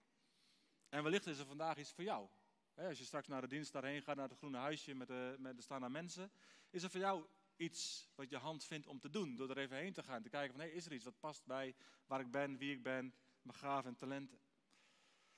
En 0.90 1.02
wellicht 1.02 1.26
is 1.26 1.38
er 1.38 1.46
vandaag 1.46 1.78
iets 1.78 1.92
voor 1.92 2.04
jou. 2.04 2.28
Als 2.74 2.98
je 2.98 3.04
straks 3.04 3.28
naar 3.28 3.40
de 3.40 3.46
dienst 3.46 3.72
daarheen 3.72 4.02
gaat, 4.02 4.16
naar 4.16 4.28
het 4.28 4.38
groene 4.38 4.58
huisje 4.58 4.94
met 4.94 5.08
de, 5.08 5.36
met 5.38 5.56
de 5.56 5.62
staan 5.62 5.92
mensen, 5.92 6.32
is 6.70 6.82
er 6.82 6.90
voor 6.90 7.00
jou 7.00 7.26
iets 7.56 8.08
wat 8.14 8.30
je 8.30 8.36
hand 8.36 8.64
vindt 8.64 8.86
om 8.86 9.00
te 9.00 9.10
doen. 9.10 9.36
Door 9.36 9.50
er 9.50 9.58
even 9.58 9.76
heen 9.76 9.92
te 9.92 10.02
gaan, 10.02 10.22
te 10.22 10.28
kijken 10.28 10.56
van, 10.56 10.64
hé, 10.64 10.70
is 10.70 10.86
er 10.86 10.92
iets 10.92 11.04
wat 11.04 11.20
past 11.20 11.44
bij 11.44 11.74
waar 12.06 12.20
ik 12.20 12.30
ben, 12.30 12.56
wie 12.56 12.72
ik 12.72 12.82
ben, 12.82 13.14
mijn 13.42 13.58
gaven 13.58 13.90
en 13.90 13.96
talenten. 13.96 14.40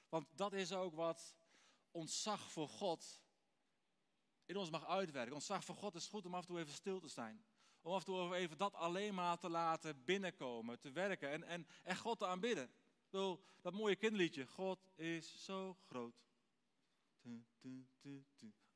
Want 0.08 0.26
dat 0.36 0.52
is 0.52 0.72
ook 0.72 0.94
wat 0.94 1.36
ontzag 1.90 2.50
voor 2.50 2.68
God 2.68 3.22
in 4.44 4.56
ons 4.56 4.70
mag 4.70 4.86
uitwerken. 4.86 5.34
Ontzag 5.34 5.64
voor 5.64 5.74
God 5.74 5.94
is 5.94 6.06
goed 6.06 6.26
om 6.26 6.34
af 6.34 6.40
en 6.40 6.46
toe 6.46 6.58
even 6.58 6.72
stil 6.72 7.00
te 7.00 7.08
zijn. 7.08 7.44
Om 7.80 7.92
af 7.92 7.98
en 7.98 8.04
toe 8.04 8.34
even 8.34 8.58
dat 8.58 8.74
alleen 8.74 9.14
maar 9.14 9.38
te 9.38 9.48
laten 9.48 10.04
binnenkomen, 10.04 10.78
te 10.78 10.90
werken 10.90 11.30
en, 11.30 11.42
en, 11.42 11.66
en 11.82 11.96
God 11.96 12.18
te 12.18 12.26
aanbidden. 12.26 12.70
Ik 13.12 13.38
dat 13.60 13.72
mooie 13.72 13.96
kinderliedje, 13.96 14.46
God 14.46 14.88
is 14.94 15.44
zo 15.44 15.76
groot. 15.86 16.14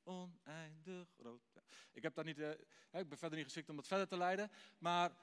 oneindig 0.02 1.08
groot. 1.18 1.42
Ik, 1.92 2.02
heb 2.02 2.14
daar 2.14 2.24
niet, 2.24 2.38
uh, 2.38 2.50
ik 2.92 3.08
ben 3.08 3.18
verder 3.18 3.36
niet 3.36 3.44
geschikt 3.44 3.68
om 3.68 3.76
het 3.76 3.86
verder 3.86 4.08
te 4.08 4.16
leiden, 4.16 4.50
maar 4.78 5.16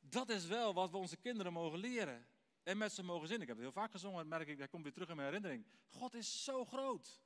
dat 0.00 0.28
is 0.28 0.46
wel 0.46 0.74
wat 0.74 0.90
we 0.90 0.96
onze 0.96 1.16
kinderen 1.16 1.52
mogen 1.52 1.78
leren. 1.78 2.26
En 2.62 2.78
met 2.78 2.92
ze 2.92 3.02
mogen 3.02 3.26
zingen. 3.26 3.42
Ik 3.42 3.48
heb 3.48 3.56
het 3.56 3.66
heel 3.66 3.82
vaak 3.82 3.90
gezongen, 3.90 4.28
merk 4.28 4.48
ik, 4.48 4.58
dat 4.58 4.68
komt 4.68 4.82
weer 4.82 4.92
terug 4.92 5.08
in 5.08 5.16
mijn 5.16 5.28
herinnering. 5.28 5.66
God 5.88 6.14
is 6.14 6.44
zo 6.44 6.64
groot. 6.64 7.22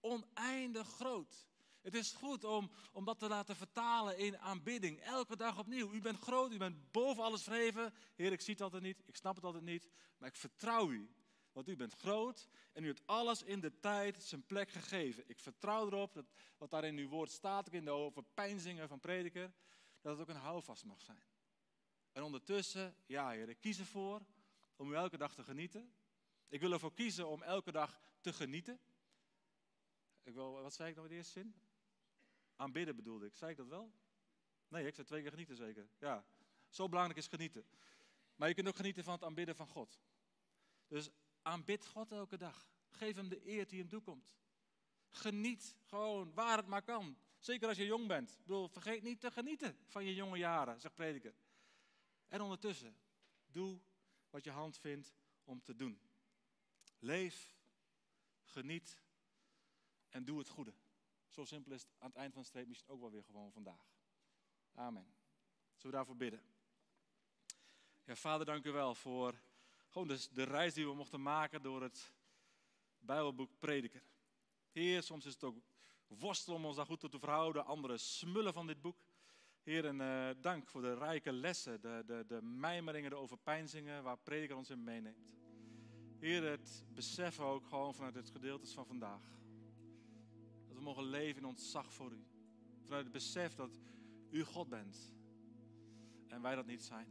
Oneindig 0.00 0.88
groot. 0.88 1.48
Het 1.84 1.94
is 1.94 2.12
goed 2.12 2.44
om, 2.44 2.70
om 2.92 3.04
dat 3.04 3.18
te 3.18 3.28
laten 3.28 3.56
vertalen 3.56 4.18
in 4.18 4.38
aanbidding. 4.38 5.00
Elke 5.00 5.36
dag 5.36 5.58
opnieuw. 5.58 5.92
U 5.92 6.00
bent 6.00 6.18
groot, 6.18 6.52
u 6.52 6.56
bent 6.56 6.92
boven 6.92 7.22
alles 7.22 7.42
verheven. 7.42 7.94
Heer, 8.14 8.32
ik 8.32 8.40
zie 8.40 8.52
het 8.52 8.62
altijd 8.62 8.82
niet, 8.82 9.02
ik 9.06 9.16
snap 9.16 9.34
het 9.34 9.44
altijd 9.44 9.64
niet. 9.64 9.88
Maar 10.18 10.28
ik 10.28 10.36
vertrouw 10.36 10.90
u. 10.90 11.10
Want 11.52 11.68
u 11.68 11.76
bent 11.76 11.94
groot 11.94 12.48
en 12.72 12.84
u 12.84 12.86
hebt 12.86 13.06
alles 13.06 13.42
in 13.42 13.60
de 13.60 13.80
tijd 13.80 14.22
zijn 14.22 14.46
plek 14.46 14.70
gegeven. 14.70 15.24
Ik 15.26 15.40
vertrouw 15.40 15.86
erop 15.86 16.14
dat 16.14 16.32
wat 16.58 16.70
daar 16.70 16.84
in 16.84 16.96
uw 16.96 17.08
woord 17.08 17.30
staat, 17.30 17.72
in 17.72 17.84
de 17.84 17.90
overpeinzingen 17.90 18.88
van 18.88 19.00
prediker, 19.00 19.52
dat 20.00 20.18
het 20.18 20.20
ook 20.20 20.34
een 20.34 20.42
houvast 20.42 20.84
mag 20.84 21.00
zijn. 21.00 21.22
En 22.12 22.22
ondertussen, 22.22 22.96
ja 23.06 23.30
Heer, 23.30 23.48
ik 23.48 23.60
kies 23.60 23.78
ervoor 23.78 24.26
om 24.76 24.92
u 24.92 24.94
elke 24.94 25.16
dag 25.16 25.34
te 25.34 25.44
genieten. 25.44 25.94
Ik 26.48 26.60
wil 26.60 26.72
ervoor 26.72 26.94
kiezen 26.94 27.28
om 27.28 27.42
elke 27.42 27.72
dag 27.72 28.00
te 28.20 28.32
genieten. 28.32 28.80
Ik 30.22 30.34
wil, 30.34 30.62
wat 30.62 30.74
zei 30.74 30.88
ik 30.88 30.94
nou 30.94 31.06
in 31.06 31.12
de 31.12 31.18
eerste 31.18 31.40
zin? 31.40 31.54
Aanbidden 32.56 32.96
bedoelde 32.96 33.26
ik. 33.26 33.34
Zei 33.34 33.50
ik 33.50 33.56
dat 33.56 33.68
wel? 33.68 33.92
Nee, 34.68 34.86
ik 34.86 34.94
zei 34.94 35.06
twee 35.06 35.22
keer 35.22 35.30
genieten 35.30 35.56
zeker. 35.56 35.88
Ja, 35.98 36.24
zo 36.68 36.88
belangrijk 36.88 37.18
is 37.18 37.26
genieten. 37.26 37.66
Maar 38.36 38.48
je 38.48 38.54
kunt 38.54 38.68
ook 38.68 38.76
genieten 38.76 39.04
van 39.04 39.12
het 39.12 39.24
aanbidden 39.24 39.56
van 39.56 39.66
God. 39.66 40.00
Dus 40.86 41.10
aanbid 41.42 41.86
God 41.86 42.12
elke 42.12 42.36
dag. 42.36 42.72
Geef 42.90 43.16
hem 43.16 43.28
de 43.28 43.48
eer 43.48 43.68
die 43.68 43.78
hem 43.78 43.88
toekomt. 43.88 44.34
Geniet 45.08 45.76
gewoon 45.84 46.34
waar 46.34 46.56
het 46.56 46.66
maar 46.66 46.82
kan. 46.82 47.16
Zeker 47.38 47.68
als 47.68 47.76
je 47.76 47.84
jong 47.84 48.06
bent. 48.06 48.30
Ik 48.30 48.38
bedoel, 48.46 48.68
vergeet 48.68 49.02
niet 49.02 49.20
te 49.20 49.30
genieten 49.30 49.78
van 49.84 50.04
je 50.04 50.14
jonge 50.14 50.38
jaren, 50.38 50.80
zegt 50.80 50.94
prediker. 50.94 51.34
En 52.28 52.40
ondertussen, 52.40 52.96
doe 53.46 53.80
wat 54.30 54.44
je 54.44 54.50
hand 54.50 54.78
vindt 54.78 55.14
om 55.44 55.62
te 55.62 55.76
doen. 55.76 56.00
Leef, 56.98 57.56
geniet 58.42 59.02
en 60.08 60.24
doe 60.24 60.38
het 60.38 60.48
goede. 60.48 60.74
Zo 61.34 61.44
simpel 61.44 61.72
is 61.72 61.82
het 61.82 61.90
aan 61.98 62.08
het 62.08 62.16
eind 62.16 62.32
van 62.32 62.42
de 62.42 62.48
streep 62.48 62.66
misschien 62.68 62.90
ook 62.90 63.00
wel 63.00 63.10
weer 63.10 63.24
gewoon 63.24 63.52
vandaag. 63.52 63.86
Amen. 64.74 65.06
Zullen 65.76 65.90
we 65.90 65.96
daarvoor 65.96 66.16
bidden? 66.16 66.42
Ja, 68.04 68.16
vader, 68.16 68.46
dank 68.46 68.64
u 68.64 68.70
wel 68.70 68.94
voor 68.94 69.34
gewoon 69.88 70.08
de, 70.08 70.26
de 70.32 70.42
reis 70.42 70.74
die 70.74 70.86
we 70.86 70.94
mochten 70.94 71.22
maken 71.22 71.62
door 71.62 71.82
het 71.82 72.12
Bijbelboek 72.98 73.50
Prediker. 73.58 74.02
Heer, 74.70 75.02
soms 75.02 75.26
is 75.26 75.32
het 75.32 75.44
ook 75.44 75.56
worstelen 76.06 76.58
om 76.58 76.64
ons 76.64 76.76
daar 76.76 76.86
goed 76.86 77.00
toe 77.00 77.10
te 77.10 77.18
verhouden. 77.18 77.64
Anderen 77.64 78.00
smullen 78.00 78.52
van 78.52 78.66
dit 78.66 78.80
boek. 78.80 78.98
Heer, 79.62 79.84
en 79.84 80.00
uh, 80.00 80.42
dank 80.42 80.66
voor 80.66 80.82
de 80.82 80.94
rijke 80.94 81.32
lessen, 81.32 81.80
de, 81.80 82.02
de, 82.06 82.24
de 82.26 82.42
mijmeringen, 82.42 83.10
de 83.10 83.16
overpeinzingen 83.16 84.02
waar 84.02 84.18
prediker 84.18 84.56
ons 84.56 84.70
in 84.70 84.84
meeneemt. 84.84 85.34
Heer, 86.18 86.42
het 86.42 86.84
beseffen 86.94 87.44
ook 87.44 87.66
gewoon 87.66 87.94
vanuit 87.94 88.14
het 88.14 88.30
gedeelte 88.30 88.66
van 88.66 88.86
vandaag. 88.86 89.42
Mogen 90.84 91.04
leven 91.04 91.42
in 91.42 91.48
ontzag 91.48 91.92
voor 91.92 92.12
u. 92.12 92.24
Vanuit 92.82 93.04
het 93.04 93.12
besef 93.12 93.54
dat 93.54 93.80
u 94.30 94.44
God 94.44 94.68
bent 94.68 95.14
en 96.28 96.42
wij 96.42 96.54
dat 96.54 96.66
niet 96.66 96.82
zijn. 96.82 97.06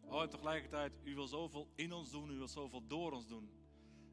Oh, 0.00 0.22
en 0.22 0.28
tegelijkertijd, 0.28 0.92
u 1.04 1.14
wil 1.14 1.26
zoveel 1.26 1.68
in 1.74 1.92
ons 1.92 2.10
doen, 2.10 2.30
u 2.30 2.36
wil 2.36 2.48
zoveel 2.48 2.86
door 2.86 3.12
ons 3.12 3.28
doen. 3.28 3.50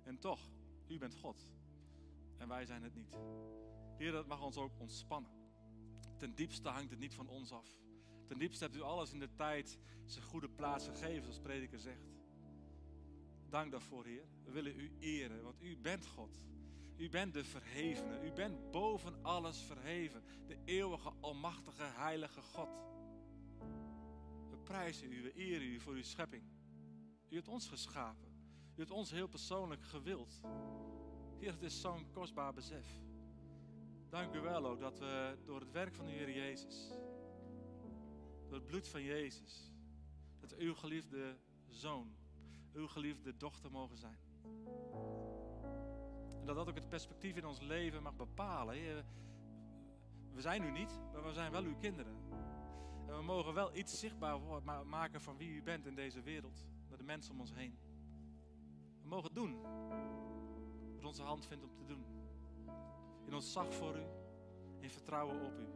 En 0.03 0.19
toch, 0.19 0.51
u 0.87 0.97
bent 0.97 1.15
God 1.15 1.51
en 2.37 2.47
wij 2.47 2.65
zijn 2.65 2.83
het 2.83 2.95
niet. 2.95 3.17
Heer, 3.97 4.11
dat 4.11 4.27
mag 4.27 4.41
ons 4.41 4.57
ook 4.57 4.79
ontspannen. 4.79 5.31
Ten 6.17 6.35
diepste 6.35 6.69
hangt 6.69 6.89
het 6.89 6.99
niet 6.99 7.15
van 7.15 7.27
ons 7.27 7.51
af. 7.51 7.79
Ten 8.25 8.37
diepste 8.37 8.63
hebt 8.63 8.75
u 8.75 8.81
alles 8.81 9.11
in 9.13 9.19
de 9.19 9.33
tijd 9.33 9.79
zijn 10.05 10.25
goede 10.25 10.49
plaats 10.49 10.87
gegeven, 10.87 11.23
zoals 11.23 11.39
prediker 11.39 11.79
zegt. 11.79 12.09
Dank 13.49 13.71
daarvoor, 13.71 14.05
Heer. 14.05 14.27
We 14.43 14.51
willen 14.51 14.79
u 14.79 14.91
eren, 14.99 15.43
want 15.43 15.61
u 15.61 15.77
bent 15.77 16.05
God. 16.05 16.39
U 16.99 17.09
bent 17.09 17.33
de 17.33 17.43
verhevene. 17.43 18.25
U 18.25 18.31
bent 18.31 18.71
boven 18.71 19.23
alles 19.23 19.61
verheven. 19.61 20.23
De 20.47 20.57
eeuwige, 20.65 21.13
almachtige, 21.19 21.83
heilige 21.83 22.41
God. 22.41 22.69
We 24.49 24.57
prijzen 24.63 25.11
u, 25.11 25.21
we 25.21 25.33
eren 25.33 25.67
u 25.67 25.79
voor 25.79 25.93
uw 25.93 26.03
schepping. 26.03 26.43
U 27.29 27.35
hebt 27.35 27.47
ons 27.47 27.67
geschapen. 27.67 28.27
U 28.75 28.79
hebt 28.79 28.91
ons 28.91 29.11
heel 29.11 29.27
persoonlijk 29.27 29.83
gewild. 29.83 30.41
Heer, 31.37 31.51
het 31.51 31.61
is 31.61 31.81
zo'n 31.81 32.11
kostbaar 32.11 32.53
besef. 32.53 32.87
Dank 34.09 34.33
u 34.33 34.39
wel 34.39 34.65
ook 34.65 34.79
dat 34.79 34.99
we 34.99 35.37
door 35.45 35.59
het 35.59 35.71
werk 35.71 35.95
van 35.95 36.05
de 36.05 36.11
Heer 36.11 36.31
Jezus, 36.31 36.91
door 38.47 38.57
het 38.57 38.65
bloed 38.65 38.87
van 38.87 39.03
Jezus, 39.03 39.71
dat 40.39 40.49
we 40.49 40.57
uw 40.57 40.75
geliefde 40.75 41.37
zoon, 41.67 42.15
uw 42.73 42.87
geliefde 42.87 43.37
dochter 43.37 43.71
mogen 43.71 43.97
zijn. 43.97 44.17
En 46.39 46.45
dat 46.45 46.55
dat 46.55 46.67
ook 46.69 46.75
het 46.75 46.89
perspectief 46.89 47.35
in 47.35 47.45
ons 47.45 47.59
leven 47.59 48.03
mag 48.03 48.15
bepalen. 48.15 48.75
We 50.33 50.41
zijn 50.41 50.63
u 50.63 50.71
niet, 50.71 50.99
maar 51.13 51.23
we 51.23 51.33
zijn 51.33 51.51
wel 51.51 51.63
uw 51.63 51.75
kinderen. 51.75 52.13
En 53.07 53.15
we 53.15 53.23
mogen 53.23 53.53
wel 53.53 53.75
iets 53.75 53.99
zichtbaar 53.99 54.39
maken 54.85 55.21
van 55.21 55.37
wie 55.37 55.49
u 55.49 55.63
bent 55.63 55.85
in 55.85 55.95
deze 55.95 56.21
wereld, 56.21 56.67
met 56.89 56.97
de 56.97 57.03
mensen 57.03 57.33
om 57.33 57.39
ons 57.39 57.53
heen. 57.53 57.77
We 59.01 59.07
mogen 59.07 59.33
doen 59.33 59.61
wat 60.95 61.05
onze 61.05 61.23
hand 61.23 61.45
vindt 61.45 61.63
om 61.63 61.73
te 61.73 61.85
doen 61.85 62.05
in 63.25 63.33
ontzag 63.35 63.73
voor 63.73 63.95
u, 63.95 64.03
in 64.79 64.89
vertrouwen 64.89 65.41
op 65.41 65.59
u. 65.59 65.67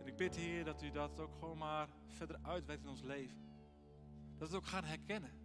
En 0.00 0.06
ik 0.06 0.16
bid, 0.16 0.36
Heer, 0.36 0.64
dat 0.64 0.82
u 0.82 0.90
dat 0.90 1.20
ook 1.20 1.34
gewoon 1.38 1.58
maar 1.58 1.88
verder 2.06 2.38
uitwerkt 2.42 2.82
in 2.82 2.88
ons 2.88 3.02
leven. 3.02 3.38
Dat 4.38 4.48
we 4.48 4.54
het 4.54 4.64
ook 4.64 4.70
gaan 4.70 4.84
herkennen. 4.84 5.43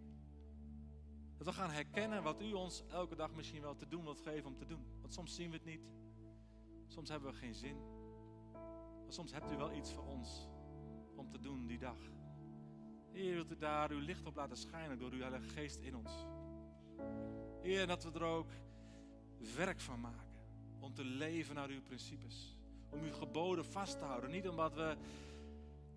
Dat 1.40 1.48
we 1.48 1.60
gaan 1.60 1.70
herkennen 1.70 2.22
wat 2.22 2.42
u 2.42 2.52
ons 2.52 2.82
elke 2.88 3.14
dag 3.14 3.34
misschien 3.34 3.60
wel 3.60 3.76
te 3.76 3.88
doen 3.88 4.04
wilt 4.04 4.20
geven 4.20 4.46
om 4.46 4.56
te 4.56 4.66
doen. 4.66 4.86
Want 5.00 5.12
soms 5.12 5.34
zien 5.34 5.50
we 5.50 5.56
het 5.56 5.64
niet. 5.64 5.90
Soms 6.86 7.08
hebben 7.08 7.30
we 7.30 7.36
geen 7.36 7.54
zin. 7.54 7.76
Maar 9.02 9.12
soms 9.12 9.32
hebt 9.32 9.52
u 9.52 9.56
wel 9.56 9.72
iets 9.72 9.92
voor 9.92 10.04
ons 10.04 10.48
om 11.16 11.30
te 11.30 11.40
doen 11.40 11.66
die 11.66 11.78
dag. 11.78 11.98
Heer, 13.12 13.34
wilt 13.34 13.50
u 13.50 13.56
daar 13.56 13.90
uw 13.90 13.98
licht 13.98 14.26
op 14.26 14.36
laten 14.36 14.56
schijnen 14.56 14.98
door 14.98 15.10
uw 15.10 15.20
Heilige 15.20 15.48
Geest 15.48 15.80
in 15.80 15.96
ons. 15.96 16.26
Heer, 17.62 17.86
dat 17.86 18.04
we 18.04 18.10
er 18.12 18.22
ook 18.22 18.50
werk 19.56 19.80
van 19.80 20.00
maken 20.00 20.28
om 20.80 20.94
te 20.94 21.04
leven 21.04 21.54
naar 21.54 21.68
uw 21.68 21.82
principes. 21.82 22.56
Om 22.90 23.00
uw 23.00 23.12
geboden 23.12 23.64
vast 23.64 23.98
te 23.98 24.04
houden. 24.04 24.30
Niet 24.30 24.48
omdat 24.48 24.74
we 24.74 24.96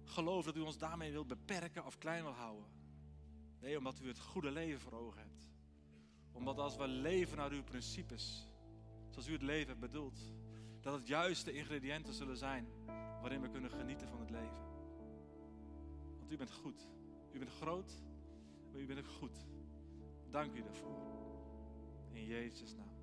geloven 0.04 0.54
dat 0.54 0.62
u 0.62 0.66
ons 0.66 0.78
daarmee 0.78 1.12
wilt 1.12 1.28
beperken 1.28 1.86
of 1.86 1.98
klein 1.98 2.24
wil 2.24 2.34
houden. 2.34 2.66
Nee, 3.64 3.78
omdat 3.78 4.00
u 4.00 4.08
het 4.08 4.20
goede 4.20 4.52
leven 4.52 4.80
voor 4.80 4.94
ogen 4.94 5.22
hebt. 5.22 5.52
Omdat 6.32 6.58
als 6.58 6.76
we 6.76 6.88
leven 6.88 7.38
naar 7.38 7.52
uw 7.52 7.64
principes, 7.64 8.48
zoals 9.10 9.28
u 9.28 9.32
het 9.32 9.42
leven 9.42 9.68
hebt 9.68 9.80
bedoeld. 9.80 10.20
Dat 10.82 10.94
het 10.94 11.08
juiste 11.08 11.52
ingrediënten 11.52 12.14
zullen 12.14 12.38
zijn 12.38 12.68
waarin 13.22 13.42
we 13.42 13.50
kunnen 13.50 13.72
genieten 13.72 14.08
van 14.08 14.20
het 14.20 14.30
leven. 14.30 14.62
Want 16.20 16.32
u 16.32 16.38
bent 16.38 16.52
goed. 16.52 16.88
U 17.32 17.40
bent 17.40 17.52
groot, 17.52 18.04
maar 18.72 18.82
u 18.82 18.86
bent 18.86 19.00
ook 19.00 19.08
goed. 19.08 19.46
Dank 20.30 20.56
u 20.56 20.62
daarvoor. 20.62 21.02
In 22.12 22.26
Jezus' 22.26 22.76
naam. 22.76 22.94